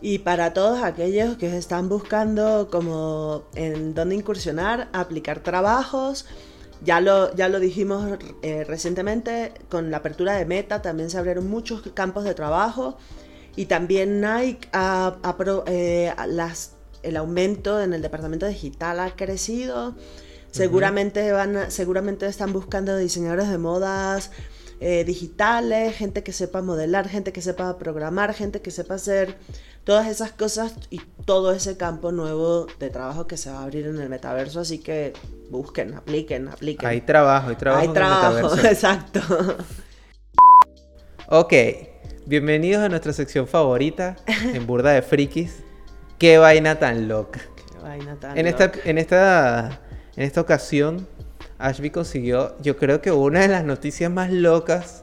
Y 0.00 0.20
para 0.20 0.54
todos 0.54 0.82
aquellos 0.82 1.36
que 1.36 1.56
están 1.56 1.88
buscando 1.88 2.68
como 2.70 3.44
en 3.54 3.94
dónde 3.94 4.14
incursionar, 4.14 4.88
aplicar 4.92 5.40
trabajos, 5.40 6.26
ya 6.82 7.00
lo, 7.00 7.34
ya 7.34 7.48
lo 7.48 7.60
dijimos 7.60 8.18
eh, 8.42 8.64
recientemente, 8.64 9.52
con 9.68 9.90
la 9.90 9.98
apertura 9.98 10.34
de 10.34 10.46
Meta 10.46 10.80
también 10.80 11.10
se 11.10 11.18
abrieron 11.18 11.48
muchos 11.50 11.82
campos 11.92 12.24
de 12.24 12.32
trabajo 12.32 12.96
y 13.56 13.66
también 13.66 14.22
Nike 14.22 14.68
ha, 14.72 15.18
eh, 15.66 16.14
las, 16.28 16.76
el 17.02 17.16
aumento 17.16 17.82
en 17.82 17.92
el 17.92 18.00
departamento 18.00 18.46
digital 18.46 19.00
ha 19.00 19.10
crecido. 19.16 19.94
Seguramente, 20.50 21.30
van 21.30 21.70
seguramente 21.70 22.26
están 22.26 22.52
buscando 22.52 22.96
diseñadores 22.96 23.48
de 23.50 23.58
modas, 23.58 24.32
eh, 24.80 25.04
digitales, 25.04 25.94
gente 25.94 26.22
que 26.22 26.32
sepa 26.32 26.62
modelar, 26.62 27.06
gente 27.06 27.32
que 27.32 27.42
sepa 27.42 27.76
programar, 27.76 28.32
gente 28.32 28.62
que 28.62 28.70
sepa 28.70 28.94
hacer 28.94 29.36
todas 29.84 30.06
esas 30.06 30.32
cosas 30.32 30.74
y 30.88 31.02
todo 31.26 31.52
ese 31.52 31.76
campo 31.76 32.12
nuevo 32.12 32.66
de 32.78 32.88
trabajo 32.88 33.26
que 33.26 33.36
se 33.36 33.50
va 33.50 33.58
a 33.58 33.64
abrir 33.64 33.86
en 33.86 34.00
el 34.00 34.08
metaverso. 34.08 34.60
Así 34.60 34.78
que 34.78 35.12
busquen, 35.50 35.92
apliquen, 35.94 36.48
apliquen. 36.48 36.88
Hay 36.88 37.02
trabajo, 37.02 37.50
hay 37.50 37.56
trabajo. 37.56 37.82
Hay 37.82 37.92
trabajo, 37.92 38.56
exacto. 38.64 39.20
Ok, 41.28 41.52
bienvenidos 42.24 42.82
a 42.82 42.88
nuestra 42.88 43.12
sección 43.12 43.46
favorita 43.46 44.16
en 44.26 44.66
Burda 44.66 44.92
de 44.92 45.02
Frikis. 45.02 45.62
Qué 46.18 46.38
vaina 46.38 46.78
tan 46.78 47.06
loca. 47.06 47.40
Qué 47.70 47.78
vaina 47.82 48.16
tan 48.16 48.38
en 48.38 48.46
loca. 48.46 48.64
Esta, 48.64 48.88
en, 48.88 48.96
esta, 48.96 49.80
en 50.16 50.22
esta 50.22 50.40
ocasión 50.40 51.06
Ashby 51.60 51.90
consiguió, 51.90 52.56
yo 52.60 52.76
creo 52.76 53.00
que 53.00 53.10
una 53.10 53.40
de 53.40 53.48
las 53.48 53.64
noticias 53.64 54.10
más 54.10 54.30
locas 54.30 55.02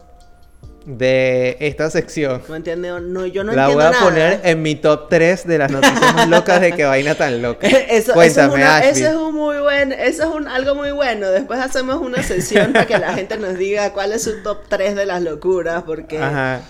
de 0.86 1.58
esta 1.60 1.90
sección. 1.90 2.42
No 2.48 2.56
entiendo, 2.56 3.00
no, 3.02 3.26
yo 3.26 3.44
no 3.44 3.52
la 3.52 3.64
entiendo 3.66 3.76
voy 3.76 3.84
a 3.86 3.92
nada. 3.92 4.04
poner 4.04 4.42
en 4.46 4.62
mi 4.62 4.76
top 4.76 5.10
3 5.10 5.46
de 5.46 5.58
las 5.58 5.70
noticias 5.70 6.14
más 6.16 6.30
locas 6.30 6.62
de 6.62 6.72
que 6.74 6.86
vaina 6.86 7.14
tan 7.16 7.42
loca. 7.42 7.68
Eso, 7.68 7.84
eso 7.90 8.14
Cuéntame, 8.14 8.48
es 8.48 8.54
una- 8.56 8.78
Ashby. 8.78 9.02
eso 9.02 9.10
es 9.10 9.16
un 9.18 9.36
muy 9.36 9.58
buen, 9.60 9.92
eso 9.92 10.24
es 10.24 10.30
un, 10.30 10.48
algo 10.48 10.76
muy 10.76 10.92
bueno. 10.92 11.28
Después 11.30 11.60
hacemos 11.60 11.98
una 11.98 12.24
sesión 12.24 12.72
para 12.72 12.86
que 12.86 12.98
la 12.98 13.14
gente 13.14 13.38
nos 13.38 13.58
diga 13.58 13.92
cuál 13.92 14.14
es 14.14 14.24
su 14.24 14.42
top 14.44 14.60
3 14.70 14.96
de 14.96 15.06
las 15.06 15.22
locuras, 15.22 15.84
porque 15.84 16.20
Ajá. 16.20 16.62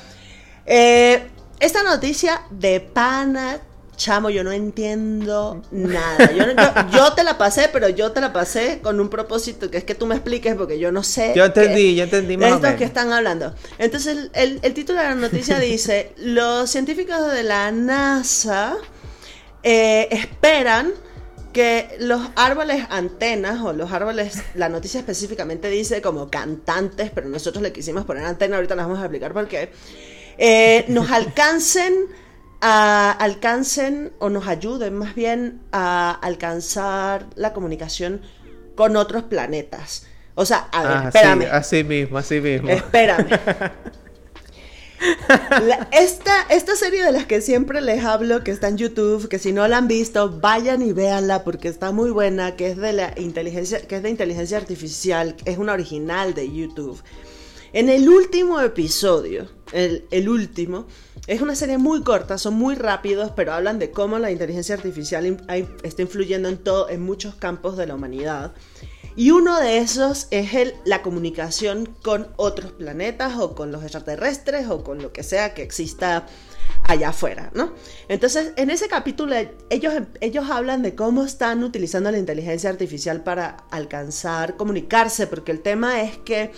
Eh, 0.66 1.22
esta 1.60 1.84
noticia 1.84 2.42
de 2.50 2.80
pana, 2.82 3.60
chamo, 3.98 4.30
yo 4.30 4.44
no 4.46 4.52
entiendo 4.54 5.62
nada. 5.72 6.32
Yo, 6.32 6.46
no- 6.48 6.54
yo- 6.54 6.98
yo 6.98 7.14
te 7.14 7.24
la 7.26 7.38
pasé, 7.38 7.70
pero 7.74 7.90
yo 7.90 8.14
te 8.14 8.22
la 8.22 8.32
pasé 8.32 8.80
con 8.82 9.00
un 9.02 9.10
propósito, 9.10 9.70
que 9.70 9.78
es 9.80 9.84
que 9.84 9.96
tú 9.96 10.06
me 10.06 10.16
expliques, 10.16 10.56
porque 10.56 10.80
yo 10.80 10.92
no 10.94 11.04
sé. 11.04 11.34
Yo 11.36 11.44
entendí, 11.44 11.96
yo 11.96 12.04
entendí 12.06 12.36
de 12.36 12.38
más 12.38 12.54
o 12.54 12.56
estos 12.56 12.74
que 12.76 12.84
están 12.86 13.12
hablando. 13.12 13.54
Entonces, 13.78 14.16
el, 14.16 14.32
el- 14.34 14.60
el 14.62 14.74
título 14.74 15.00
de 15.02 15.06
la 15.10 15.16
noticia 15.16 15.60
dice: 15.60 16.14
Los 16.18 16.70
científicos 16.70 17.32
de 17.34 17.44
la 17.44 17.72
NASA 17.72 18.78
eh, 19.64 20.08
esperan 20.12 20.92
que 21.54 21.90
los 22.00 22.22
árboles 22.36 22.86
antenas 22.92 23.62
o 23.64 23.74
los 23.74 23.92
árboles, 23.92 24.44
la 24.54 24.70
noticia 24.70 25.00
específicamente 25.00 25.70
dice 25.70 26.02
como 26.04 26.30
cantantes, 26.30 27.10
pero 27.14 27.28
nosotros 27.30 27.64
le 27.64 27.72
quisimos 27.74 28.06
poner 28.06 28.26
antena, 28.26 28.58
ahorita 28.58 28.76
les 28.76 28.86
vamos 28.86 29.00
a 29.00 29.04
explicar 29.04 29.34
por 29.34 29.48
qué, 29.48 29.72
eh, 30.38 30.86
nos 30.90 31.10
alcancen 31.12 31.96
a, 32.62 33.12
alcancen 33.12 34.14
o 34.20 34.30
nos 34.30 34.48
ayuden 34.48 34.96
más 34.96 35.16
bien 35.16 35.62
a 35.72 36.12
alcanzar 36.12 37.26
la 37.36 37.54
comunicación 37.54 38.22
con 38.76 38.96
otros 38.98 39.24
planetas. 39.24 40.06
O 40.36 40.46
sea, 40.46 40.68
a 40.72 40.84
ver, 40.84 40.92
Ah, 40.92 41.02
sí, 41.02 41.08
espérame. 41.18 41.48
así 41.52 41.84
mismo, 41.84 42.18
así 42.18 42.40
mismo. 42.42 42.70
Espérame. 42.70 43.28
La- 45.68 45.88
esta, 45.92 46.42
esta 46.50 46.76
serie 46.76 47.04
de 47.04 47.12
las 47.12 47.26
que 47.26 47.40
siempre 47.42 47.82
les 47.82 48.04
hablo, 48.04 48.44
que 48.44 48.50
está 48.50 48.68
en 48.68 48.78
YouTube, 48.78 49.28
que 49.30 49.38
si 49.38 49.52
no 49.54 49.68
la 49.68 49.78
han 49.78 49.88
visto, 49.88 50.40
vayan 50.40 50.82
y 50.82 50.92
véanla 50.92 51.44
porque 51.44 51.68
está 51.68 51.92
muy 51.92 52.10
buena, 52.10 52.56
que 52.56 52.72
es 52.72 52.78
de 52.78 52.94
la 52.94 53.14
inteligencia, 53.18 53.80
que 53.82 53.98
es 53.98 54.04
de 54.04 54.10
inteligencia 54.10 54.58
artificial, 54.58 55.36
es 55.46 55.60
una 55.60 55.74
original 55.74 56.34
de 56.34 56.52
YouTube. 56.52 57.00
En 57.78 57.90
el 57.90 58.10
último 58.10 58.60
episodio, 58.60 59.48
el, 59.72 60.30
último, 60.30 60.88
es 61.28 61.42
una 61.42 61.54
serie 61.54 61.78
muy 61.78 62.02
corta, 62.02 62.40
son 62.40 62.56
muy 62.56 62.74
rápidos, 62.74 63.34
pero 63.36 63.54
hablan 63.54 63.78
de 63.78 63.92
cómo 63.92 64.18
la 64.18 64.32
inteligencia 64.32 64.74
artificial 64.74 65.46
está 65.84 66.02
influyendo 66.02 66.50
en 66.50 66.58
todo, 66.58 66.90
en 66.90 67.04
muchos 67.04 67.36
campos 67.36 67.78
de 67.78 67.86
la 67.86 67.94
humanidad. 67.94 68.54
Y 69.16 69.30
uno 69.30 69.60
de 69.60 69.78
esos 69.78 70.26
es 70.32 70.74
la 70.86 71.04
comunicación 71.04 71.96
con 72.02 72.30
otros 72.36 72.72
planetas 72.72 73.38
o 73.38 73.54
con 73.54 73.72
los 73.72 73.84
extraterrestres 73.84 74.68
o 74.70 74.84
con 74.84 75.04
lo 75.04 75.14
que 75.14 75.22
sea 75.22 75.54
que 75.54 75.62
exista 75.62 76.26
allá 76.82 77.10
afuera, 77.10 77.52
¿no? 77.54 77.74
Entonces, 78.08 78.54
en 78.56 78.72
ese 78.72 78.88
capítulo 78.88 79.36
ellos, 79.70 79.94
ellos 80.22 80.50
hablan 80.50 80.82
de 80.82 80.96
cómo 80.96 81.26
están 81.26 81.64
utilizando 81.64 82.10
la 82.10 82.18
inteligencia 82.18 82.72
artificial 82.72 83.24
para 83.24 83.50
alcanzar, 83.70 84.58
comunicarse, 84.58 85.28
porque 85.28 85.52
el 85.52 85.62
tema 85.62 86.02
es 86.02 86.18
que, 86.18 86.52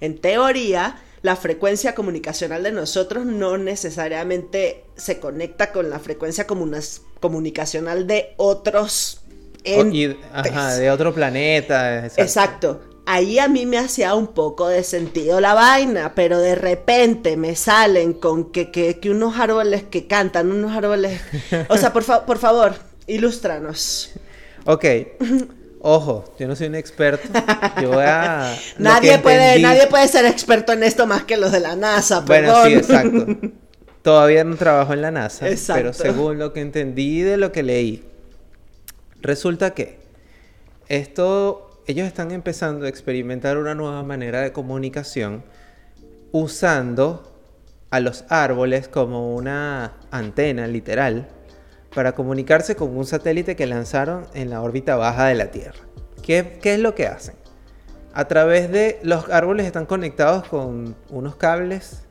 en 0.00 0.18
teoría, 0.18 0.96
la 1.22 1.36
frecuencia 1.36 1.94
comunicacional 1.94 2.62
de 2.62 2.72
nosotros 2.72 3.24
no 3.26 3.56
necesariamente 3.58 4.84
se 4.96 5.20
conecta 5.20 5.72
con 5.72 5.88
la 5.90 5.98
frecuencia 5.98 6.46
comunicacional 7.20 8.06
de 8.06 8.34
otros 8.36 9.22
entes. 9.64 10.16
ajá, 10.32 10.76
de 10.76 10.90
otro 10.90 11.14
planeta. 11.14 12.04
exacto. 12.04 12.22
Exacto. 12.22 12.80
Ahí 13.06 13.38
a 13.38 13.48
mí 13.48 13.66
me 13.66 13.76
hacía 13.78 14.14
un 14.14 14.28
poco 14.28 14.68
de 14.68 14.82
sentido 14.82 15.38
la 15.40 15.52
vaina, 15.52 16.14
pero 16.14 16.38
de 16.38 16.54
repente 16.54 17.36
me 17.36 17.54
salen 17.54 18.14
con 18.14 18.50
que, 18.50 18.70
que, 18.70 18.98
que 18.98 19.10
unos 19.10 19.38
árboles 19.38 19.82
que 19.84 20.06
cantan, 20.06 20.50
unos 20.50 20.72
árboles... 20.74 21.20
O 21.68 21.76
sea, 21.76 21.92
por, 21.92 22.02
fa- 22.02 22.24
por 22.24 22.38
favor, 22.38 22.74
ilústranos. 23.06 24.10
Ok. 24.64 24.84
Ojo, 25.86 26.24
yo 26.38 26.48
no 26.48 26.56
soy 26.56 26.68
un 26.68 26.76
experto. 26.76 27.28
Yo 27.82 27.90
voy 27.90 28.04
a. 28.06 28.56
Nadie 28.78 29.18
puede, 29.18 29.56
entendí- 29.58 29.62
nadie 29.62 29.86
puede 29.86 30.08
ser 30.08 30.24
experto 30.24 30.72
en 30.72 30.82
esto 30.82 31.06
más 31.06 31.24
que 31.24 31.36
los 31.36 31.52
de 31.52 31.60
la 31.60 31.76
NASA, 31.76 32.20
Bueno, 32.20 32.48
perdón. 32.54 32.66
sí, 32.68 32.74
exacto. 32.74 33.26
Todavía 34.02 34.44
no 34.44 34.56
trabajo 34.56 34.94
en 34.94 35.02
la 35.02 35.10
NASA, 35.10 35.46
Exacto. 35.48 35.82
pero 35.82 35.92
según 35.92 36.38
lo 36.38 36.54
que 36.54 36.60
entendí 36.62 37.20
de 37.20 37.36
lo 37.36 37.52
que 37.52 37.62
leí, 37.62 38.02
resulta 39.20 39.72
que 39.74 39.98
esto, 40.88 41.82
ellos 41.86 42.06
están 42.06 42.30
empezando 42.30 42.86
a 42.86 42.88
experimentar 42.88 43.58
una 43.58 43.74
nueva 43.74 44.02
manera 44.02 44.40
de 44.40 44.52
comunicación 44.52 45.42
usando 46.32 47.30
a 47.90 48.00
los 48.00 48.24
árboles 48.30 48.88
como 48.88 49.34
una 49.34 49.92
antena 50.10 50.66
literal 50.66 51.28
para 51.94 52.14
comunicarse 52.14 52.76
con 52.76 52.96
un 52.96 53.06
satélite 53.06 53.56
que 53.56 53.66
lanzaron 53.66 54.26
en 54.34 54.50
la 54.50 54.60
órbita 54.62 54.96
baja 54.96 55.26
de 55.26 55.34
la 55.34 55.50
Tierra. 55.50 55.78
¿Qué, 56.22 56.58
qué 56.60 56.74
es 56.74 56.80
lo 56.80 56.94
que 56.94 57.06
hacen? 57.06 57.36
A 58.12 58.26
través 58.26 58.70
de 58.70 58.98
los 59.02 59.28
árboles 59.30 59.66
están 59.66 59.86
conectados 59.86 60.46
con 60.48 60.96
unos 61.10 61.36
cables 61.36 62.04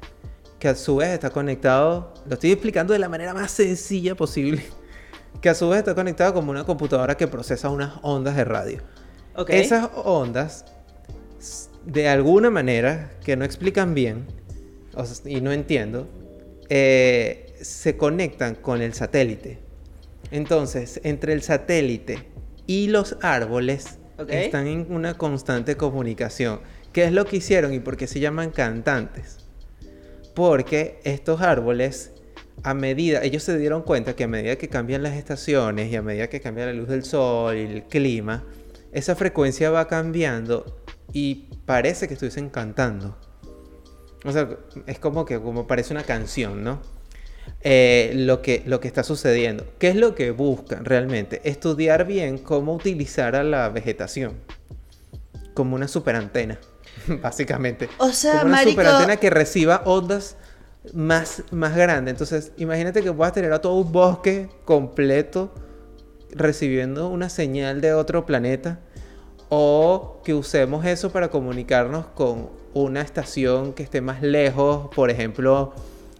que 0.63 0.69
a 0.69 0.75
su 0.75 0.95
vez 0.95 1.09
está 1.09 1.29
conectado, 1.29 2.13
lo 2.25 2.35
estoy 2.35 2.53
explicando 2.53 2.93
de 2.93 2.99
la 2.99 3.09
manera 3.09 3.33
más 3.33 3.51
sencilla 3.51 4.15
posible, 4.15 4.63
que 5.41 5.49
a 5.49 5.55
su 5.55 5.67
vez 5.67 5.79
está 5.79 5.93
conectado 5.93 6.33
como 6.33 6.51
una 6.51 6.63
computadora 6.63 7.17
que 7.17 7.27
procesa 7.27 7.69
unas 7.69 7.95
ondas 8.01 8.37
de 8.37 8.45
radio. 8.45 8.81
Ok. 9.35 9.49
Esas 9.49 9.89
ondas, 9.93 10.63
de 11.85 12.07
alguna 12.07 12.49
manera, 12.49 13.11
que 13.25 13.35
no 13.35 13.43
explican 13.43 13.93
bien, 13.93 14.25
o 14.95 15.03
sea, 15.05 15.29
y 15.29 15.41
no 15.41 15.51
entiendo, 15.51 16.07
eh, 16.69 17.55
se 17.61 17.97
conectan 17.97 18.55
con 18.55 18.81
el 18.81 18.93
satélite. 18.93 19.59
Entonces, 20.33 20.99
entre 21.03 21.33
el 21.33 21.43
satélite 21.43 22.27
y 22.65 22.87
los 22.87 23.17
árboles 23.21 23.99
están 24.27 24.65
en 24.65 24.91
una 24.91 25.13
constante 25.15 25.77
comunicación. 25.77 26.61
¿Qué 26.91 27.03
es 27.03 27.11
lo 27.11 27.25
que 27.25 27.37
hicieron 27.37 27.71
y 27.71 27.79
por 27.79 27.97
qué 27.97 28.07
se 28.07 28.19
llaman 28.19 28.49
cantantes? 28.49 29.37
Porque 30.33 30.99
estos 31.03 31.41
árboles, 31.41 32.13
a 32.63 32.73
medida, 32.73 33.21
ellos 33.21 33.43
se 33.43 33.55
dieron 33.59 33.83
cuenta 33.83 34.15
que 34.15 34.23
a 34.23 34.27
medida 34.27 34.55
que 34.55 34.69
cambian 34.69 35.03
las 35.03 35.13
estaciones 35.13 35.91
y 35.91 35.97
a 35.97 36.01
medida 36.01 36.27
que 36.29 36.41
cambia 36.41 36.65
la 36.65 36.73
luz 36.73 36.87
del 36.87 37.03
sol 37.03 37.55
y 37.55 37.61
el 37.61 37.83
clima, 37.83 38.43
esa 38.91 39.15
frecuencia 39.15 39.69
va 39.69 39.87
cambiando 39.87 40.81
y 41.11 41.47
parece 41.67 42.07
que 42.07 42.15
estuviesen 42.15 42.49
cantando. 42.49 43.19
O 44.25 44.31
sea, 44.31 44.49
es 44.87 44.97
como 44.97 45.25
que 45.25 45.39
como 45.39 45.67
parece 45.67 45.93
una 45.93 46.03
canción, 46.03 46.63
¿no? 46.63 46.81
Eh, 47.65 48.11
lo, 48.15 48.41
que, 48.41 48.61
lo 48.65 48.79
que 48.81 48.89
está 48.89 49.03
sucediendo. 49.03 49.65
¿Qué 49.79 49.87
es 49.87 49.95
lo 49.95 50.15
que 50.15 50.31
buscan 50.31 50.83
realmente? 50.83 51.39
Estudiar 51.45 52.05
bien 52.05 52.37
cómo 52.37 52.73
utilizar 52.75 53.35
a 53.37 53.43
la 53.43 53.69
vegetación. 53.69 54.33
Como 55.53 55.75
una 55.75 55.87
superantena, 55.87 56.59
básicamente. 57.21 57.87
O 57.99 58.09
sea, 58.09 58.39
como 58.39 58.47
una 58.47 58.57
marico- 58.57 58.71
superantena 58.71 59.15
que 59.17 59.29
reciba 59.29 59.81
ondas 59.85 60.35
más, 60.93 61.43
más 61.51 61.73
grandes. 61.75 62.11
Entonces, 62.11 62.51
imagínate 62.57 63.01
que 63.01 63.13
puedas 63.13 63.31
tener 63.33 63.53
a 63.53 63.61
todo 63.61 63.75
un 63.75 63.91
bosque 63.93 64.49
completo 64.65 65.53
recibiendo 66.31 67.07
una 67.07 67.29
señal 67.29 67.79
de 67.79 67.93
otro 67.93 68.25
planeta. 68.25 68.79
O 69.55 70.21
que 70.25 70.33
usemos 70.33 70.83
eso 70.85 71.11
para 71.11 71.29
comunicarnos 71.29 72.07
con 72.07 72.49
una 72.73 73.01
estación 73.01 73.73
que 73.73 73.83
esté 73.83 74.01
más 74.01 74.21
lejos. 74.23 74.89
Por 74.95 75.11
ejemplo, 75.11 75.73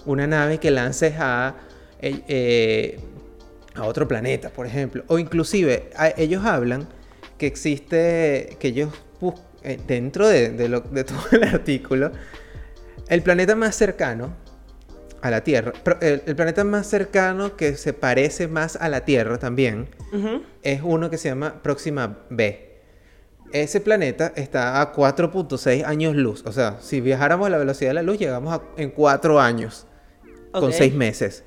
una 0.06 0.28
nave 0.28 0.58
que 0.60 0.72
lances 0.72 1.14
a, 1.20 1.56
eh, 2.02 2.22
eh, 2.28 3.00
a 3.76 3.84
otro 3.84 4.08
planeta, 4.08 4.50
por 4.50 4.66
ejemplo. 4.66 5.04
O 5.08 5.18
inclusive, 5.20 5.90
a- 5.96 6.10
ellos 6.18 6.46
hablan 6.46 6.88
que 7.38 7.48
existe, 7.48 8.58
que 8.60 8.68
ellos 8.70 8.90
eh, 9.64 9.80
dentro 9.88 10.28
de, 10.28 10.50
de 10.50 10.68
lo- 10.70 10.82
de 10.82 11.04
todo 11.06 11.22
el 11.32 11.44
artículo, 11.44 12.12
el 13.08 13.22
planeta 13.22 13.56
más 13.56 13.76
cercano 13.76 14.34
a 15.22 15.30
la 15.32 15.42
Tierra, 15.42 15.72
el, 16.02 16.22
el 16.26 16.36
planeta 16.36 16.64
más 16.66 16.86
cercano 16.88 17.56
que 17.56 17.76
se 17.78 17.94
parece 17.94 18.48
más 18.50 18.76
a 18.76 18.90
la 18.90 19.06
Tierra 19.06 19.38
también, 19.40 19.88
es 20.62 20.82
uno 20.84 21.10
que 21.10 21.18
se 21.18 21.30
llama 21.30 21.62
Próxima 21.64 22.20
B. 22.30 22.70
Ese 23.54 23.80
planeta 23.82 24.34
está 24.36 24.82
a 24.82 24.94
4.6 24.94 25.86
años 25.86 26.16
luz. 26.16 26.44
O 26.46 26.52
sea, 26.52 26.78
si 26.82 27.02
viajáramos 27.02 27.48
a 27.48 27.50
la 27.52 27.58
velocidad 27.58 27.92
de 27.92 27.94
la 27.96 28.02
luz, 28.04 28.18
llegamos 28.20 28.54
a- 28.54 28.62
en 28.78 28.90
4 28.90 29.40
años, 29.40 29.86
con. 30.54 30.72
6 30.72 30.94
meses. 30.94 31.44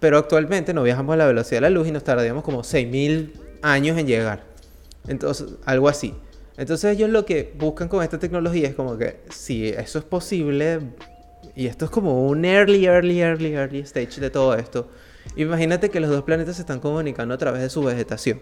Pero 0.00 0.18
actualmente 0.18 0.74
no 0.74 0.82
viajamos 0.82 1.14
a 1.14 1.16
la 1.16 1.26
velocidad 1.26 1.58
de 1.58 1.62
la 1.62 1.70
luz 1.70 1.88
y 1.88 1.92
nos 1.92 2.04
tardaríamos 2.04 2.44
como 2.44 2.62
6.000 2.62 3.32
años 3.62 3.96
en 3.96 4.06
llegar. 4.06 4.44
Entonces, 5.08 5.46
algo 5.64 5.88
así. 5.88 6.14
Entonces 6.56 6.92
ellos 6.94 7.10
lo 7.10 7.26
que 7.26 7.52
buscan 7.58 7.88
con 7.88 8.02
esta 8.02 8.18
tecnología 8.18 8.68
es 8.68 8.74
como 8.74 8.96
que 8.96 9.20
si 9.30 9.68
eso 9.68 9.98
es 9.98 10.04
posible, 10.04 10.80
y 11.54 11.66
esto 11.66 11.84
es 11.84 11.90
como 11.90 12.26
un 12.26 12.44
early, 12.44 12.86
early, 12.86 13.20
early, 13.20 13.54
early 13.54 13.80
stage 13.80 14.20
de 14.20 14.30
todo 14.30 14.54
esto, 14.54 14.88
imagínate 15.36 15.90
que 15.90 16.00
los 16.00 16.08
dos 16.08 16.22
planetas 16.22 16.56
se 16.56 16.62
están 16.62 16.80
comunicando 16.80 17.34
a 17.34 17.38
través 17.38 17.60
de 17.60 17.68
su 17.68 17.82
vegetación. 17.82 18.40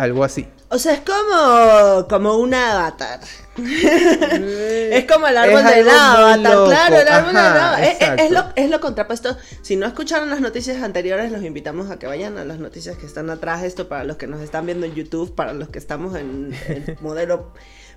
Algo 0.00 0.24
así. 0.24 0.46
O 0.68 0.78
sea, 0.78 0.94
es 0.94 1.00
como, 1.00 2.06
como 2.08 2.36
un 2.38 2.54
avatar. 2.54 3.20
es 3.56 5.04
como 5.06 5.26
el 5.26 5.36
árbol 5.36 5.64
del 5.64 5.88
avatar, 5.88 6.38
loco. 6.38 6.66
claro, 6.70 6.96
el 7.00 7.08
árbol 7.08 7.34
del 7.34 7.36
avatar. 7.46 7.84
Es, 7.84 8.00
es- 8.00 8.08
es 8.26 8.30
lo, 8.30 8.44
es 8.56 8.70
lo 8.70 8.80
contrapuesto. 8.80 9.36
Si 9.62 9.76
no 9.76 9.86
escucharon 9.86 10.30
las 10.30 10.40
noticias 10.40 10.82
anteriores, 10.82 11.32
los 11.32 11.42
invitamos 11.44 11.90
a 11.90 11.98
que 11.98 12.06
vayan 12.06 12.38
a 12.38 12.44
las 12.44 12.58
noticias 12.58 12.96
que 12.96 13.06
están 13.06 13.30
atrás. 13.30 13.62
Esto 13.62 13.88
para 13.88 14.04
los 14.04 14.16
que 14.16 14.26
nos 14.26 14.40
están 14.40 14.66
viendo 14.66 14.86
en 14.86 14.94
YouTube, 14.94 15.34
para 15.34 15.52
los 15.52 15.68
que 15.68 15.78
estamos 15.78 16.16
en 16.16 16.54
el 16.68 16.96
modelo 17.00 17.52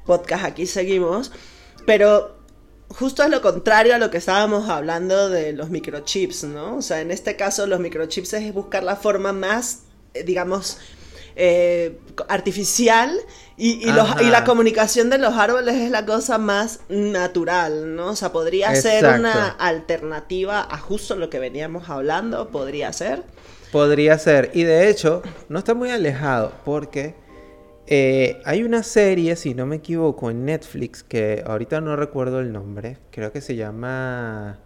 podcast, 0.05 0.43
aquí 0.45 0.65
seguimos. 0.65 1.31
Pero 1.85 2.37
justo 2.89 3.23
es 3.23 3.29
lo 3.29 3.41
contrario 3.41 3.95
a 3.95 3.97
lo 3.97 4.09
que 4.11 4.17
estábamos 4.17 4.69
hablando 4.69 5.29
de 5.29 5.53
los 5.53 5.69
microchips, 5.69 6.43
¿no? 6.45 6.77
O 6.77 6.81
sea, 6.81 7.01
en 7.01 7.11
este 7.11 7.35
caso 7.35 7.67
los 7.67 7.79
microchips 7.79 8.33
es 8.33 8.53
buscar 8.53 8.83
la 8.83 8.95
forma 8.95 9.33
más, 9.33 9.79
eh, 10.13 10.23
digamos, 10.23 10.77
eh, 11.35 11.99
artificial 12.27 13.17
y, 13.57 13.87
y 13.87 13.91
los- 13.91 14.21
y 14.21 14.25
la 14.25 14.43
comunicación 14.43 15.09
de 15.09 15.17
los 15.17 15.33
árboles 15.35 15.75
es 15.75 15.89
la 15.91 16.05
cosa 16.05 16.37
más 16.37 16.81
natural, 16.89 17.95
¿no? 17.95 18.07
O 18.09 18.15
sea, 18.15 18.31
podría 18.31 18.69
ser 18.75 19.03
una 19.19 19.47
alternativa 19.49 20.61
a 20.69 20.77
justo 20.77 21.15
lo 21.15 21.29
que 21.29 21.39
veníamos 21.39 21.89
hablando, 21.89 22.49
podría 22.49 22.91
ser. 22.93 23.23
Podría 23.71 24.17
ser. 24.19 24.51
Y 24.53 24.63
de 24.63 24.89
hecho, 24.89 25.21
no 25.49 25.59
está 25.59 25.73
muy 25.73 25.89
alejado 25.91 26.51
porque 26.63 27.15
eh, 27.87 28.39
hay 28.45 28.63
una 28.63 28.83
serie, 28.83 29.35
si 29.35 29.53
no 29.55 29.65
me 29.65 29.77
equivoco, 29.77 30.29
en 30.29 30.45
Netflix 30.45 31.03
que 31.03 31.43
ahorita 31.45 31.81
no 31.81 31.95
recuerdo 31.95 32.39
el 32.39 32.51
nombre. 32.53 32.97
Creo 33.11 33.31
que 33.31 33.41
se 33.41 33.55
llama... 33.55 34.59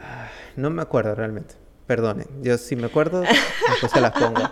Ah, 0.00 0.28
No 0.56 0.70
me 0.70 0.82
acuerdo 0.82 1.14
realmente. 1.14 1.54
Perdonen. 1.86 2.26
Yo 2.42 2.58
si 2.58 2.76
me 2.76 2.86
acuerdo, 2.86 3.20
después 3.70 3.92
se 3.92 4.00
las 4.00 4.12
pongo. 4.12 4.42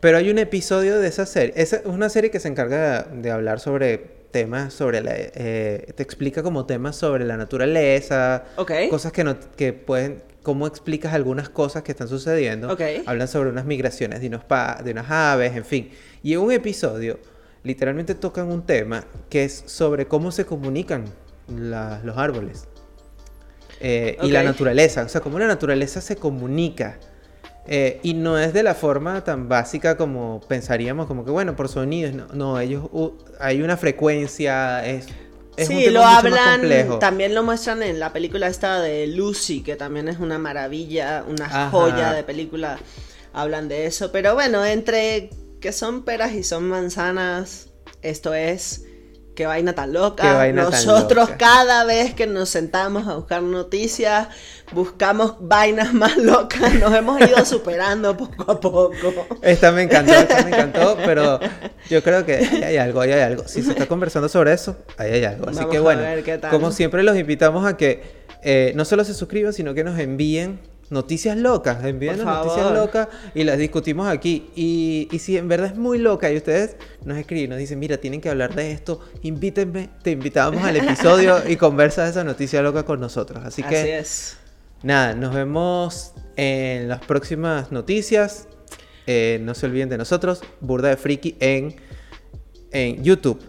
Pero 0.00 0.16
hay 0.16 0.30
un 0.30 0.38
episodio 0.38 0.98
de 0.98 1.08
esa 1.08 1.26
serie. 1.26 1.52
Es 1.56 1.78
una 1.84 2.08
serie 2.08 2.30
que 2.30 2.40
se 2.40 2.48
encarga 2.48 3.02
de 3.02 3.30
hablar 3.30 3.60
sobre 3.60 4.18
temas 4.30 4.72
sobre 4.72 5.00
la... 5.02 5.10
eh, 5.16 5.92
te 5.96 6.02
explica 6.04 6.42
como 6.44 6.64
temas 6.64 6.94
sobre 6.96 7.24
la 7.24 7.36
naturaleza, 7.36 8.44
Ok. 8.56 8.72
cosas 8.88 9.10
que 9.12 9.24
no 9.24 9.36
que 9.56 9.72
pueden 9.72 10.22
cómo 10.44 10.66
explicas 10.68 11.12
algunas 11.14 11.48
cosas 11.50 11.82
que 11.82 11.90
están 11.92 12.06
sucediendo 12.08 12.72
Ok. 12.72 12.80
hablan 13.06 13.26
sobre 13.26 13.50
unas 13.50 13.64
migraciones 13.66 14.20
de 14.20 14.28
unos 14.28 14.44
pa- 14.44 14.80
de 14.84 14.92
unas 14.92 15.10
aves 15.10 15.54
en 15.56 15.64
fin 15.64 15.90
y 16.22 16.32
en 16.34 16.38
un 16.38 16.52
episodio 16.52 17.18
literalmente 17.64 18.14
tocan 18.14 18.46
un 18.52 18.64
tema 18.64 19.04
que 19.28 19.42
es 19.44 19.64
sobre 19.66 20.06
cómo 20.06 20.30
se 20.30 20.46
comunican 20.46 21.04
la- 21.48 22.00
los 22.04 22.16
árboles 22.16 22.68
Eh, 23.80 24.16
y 24.22 24.30
la 24.30 24.42
naturaleza 24.44 25.02
o 25.02 25.08
sea 25.08 25.20
cómo 25.20 25.38
la 25.40 25.46
naturaleza 25.48 26.00
se 26.00 26.14
comunica 26.16 26.98
Eh, 27.66 28.00
y 28.02 28.14
no 28.14 28.38
es 28.38 28.52
de 28.54 28.62
la 28.62 28.74
forma 28.74 29.22
tan 29.22 29.48
básica 29.48 29.96
como 29.96 30.40
pensaríamos 30.48 31.06
como 31.06 31.24
que 31.24 31.30
bueno 31.30 31.56
por 31.56 31.68
sonidos 31.68 32.14
no, 32.14 32.26
no 32.32 32.58
ellos 32.58 32.84
u- 32.90 33.18
hay 33.38 33.60
una 33.62 33.76
frecuencia 33.76 34.84
es 34.86 35.08
es 35.56 35.68
un 35.70 35.82
sí, 35.82 35.84
tema 35.84 36.00
lo 36.00 36.04
mucho 36.04 36.28
más 36.28 36.40
hablan, 36.40 36.40
complejo. 36.40 36.98
también 36.98 37.34
lo 37.34 37.42
muestran 37.42 37.82
en 37.82 37.98
la 38.00 38.12
película 38.12 38.46
esta 38.48 38.80
de 38.80 39.06
Lucy, 39.06 39.62
que 39.62 39.76
también 39.76 40.08
es 40.08 40.18
una 40.18 40.38
maravilla, 40.38 41.24
una 41.28 41.46
Ajá. 41.48 41.70
joya 41.70 42.12
de 42.12 42.24
película, 42.24 42.78
hablan 43.32 43.68
de 43.68 43.86
eso, 43.86 44.10
pero 44.12 44.34
bueno, 44.34 44.64
entre 44.64 45.30
que 45.60 45.72
son 45.72 46.04
peras 46.04 46.32
y 46.32 46.42
son 46.42 46.68
manzanas, 46.68 47.70
esto 48.02 48.34
es, 48.34 48.84
qué 49.40 49.46
vaina 49.46 49.72
tan 49.72 49.94
loca, 49.94 50.22
Qué 50.22 50.32
vaina 50.34 50.68
tan 50.68 50.72
nosotros 50.72 51.30
loca. 51.30 51.38
cada 51.38 51.84
vez 51.84 52.12
que 52.12 52.26
nos 52.26 52.50
sentamos 52.50 53.08
a 53.08 53.14
buscar 53.14 53.42
noticias, 53.42 54.28
buscamos 54.72 55.36
vainas 55.40 55.94
más 56.02 56.18
locas, 56.18 56.74
nos 56.74 56.94
hemos 56.94 57.18
ido 57.22 57.42
superando 57.46 58.14
poco 58.18 58.52
a 58.52 58.60
poco. 58.60 58.92
Esta 59.40 59.72
me 59.72 59.84
encantó, 59.84 60.12
esta 60.12 60.42
me 60.42 60.50
encantó, 60.50 60.98
pero 61.06 61.40
yo 61.88 62.02
creo 62.02 62.26
que 62.26 62.34
ahí 62.34 62.62
hay 62.64 62.76
algo, 62.76 63.00
ahí 63.00 63.12
hay 63.12 63.22
algo. 63.22 63.48
Si 63.48 63.62
se 63.62 63.70
está 63.70 63.86
conversando 63.86 64.28
sobre 64.28 64.52
eso, 64.52 64.76
ahí 64.98 65.10
hay 65.12 65.24
algo. 65.24 65.48
Así 65.48 65.56
Vamos 65.56 65.72
que 65.72 65.78
bueno, 65.78 66.02
como 66.50 66.70
siempre 66.70 67.02
los 67.02 67.16
invitamos 67.16 67.64
a 67.64 67.78
que 67.78 68.26
eh, 68.42 68.72
no 68.76 68.84
solo 68.84 69.04
se 69.04 69.14
suscriban, 69.14 69.54
sino 69.54 69.72
que 69.72 69.84
nos 69.84 69.98
envíen 69.98 70.60
noticias 70.90 71.36
locas, 71.36 71.84
envíen 71.84 72.16
Por 72.16 72.26
noticias 72.26 72.72
locas 72.72 73.08
y 73.34 73.44
las 73.44 73.56
discutimos 73.58 74.08
aquí. 74.08 74.50
Y, 74.54 75.08
y 75.10 75.18
si 75.20 75.36
en 75.36 75.48
verdad 75.48 75.68
es 75.68 75.76
muy 75.76 75.98
loca 75.98 76.30
y 76.30 76.36
ustedes 76.36 76.76
nos 77.04 77.16
escriben, 77.16 77.50
nos 77.50 77.58
dicen, 77.58 77.78
mira, 77.78 77.96
tienen 77.96 78.20
que 78.20 78.28
hablar 78.28 78.54
de 78.54 78.72
esto, 78.72 79.00
invítenme, 79.22 79.90
te 80.02 80.10
invitamos 80.10 80.62
al 80.62 80.76
episodio 80.76 81.38
y 81.48 81.56
conversa 81.56 82.08
esa 82.08 82.24
noticia 82.24 82.60
loca 82.60 82.82
con 82.84 83.00
nosotros. 83.00 83.42
Así 83.44 83.62
que... 83.62 83.76
Así 83.76 83.88
es. 83.90 84.36
Nada, 84.82 85.14
nos 85.14 85.34
vemos 85.34 86.14
en 86.36 86.88
las 86.88 87.00
próximas 87.04 87.70
noticias. 87.70 88.48
Eh, 89.06 89.38
no 89.42 89.54
se 89.54 89.66
olviden 89.66 89.88
de 89.90 89.98
nosotros, 89.98 90.42
Burda 90.60 90.88
de 90.88 90.96
Friki 90.96 91.36
en, 91.38 91.76
en 92.70 93.02
YouTube, 93.02 93.42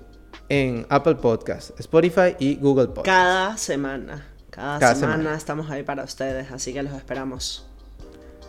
en 0.49 0.85
Apple 0.89 1.15
Podcast, 1.15 1.79
Spotify 1.79 2.35
y 2.37 2.55
Google 2.55 2.87
Podcast. 2.87 3.05
Cada 3.05 3.57
semana, 3.57 4.27
cada, 4.51 4.77
Cada 4.79 4.95
semana 4.95 5.17
semana. 5.17 5.37
estamos 5.37 5.71
ahí 5.71 5.81
para 5.81 6.03
ustedes, 6.03 6.51
así 6.51 6.73
que 6.73 6.83
los 6.83 6.93
esperamos. 6.93 7.65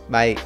Bye. 0.09 0.37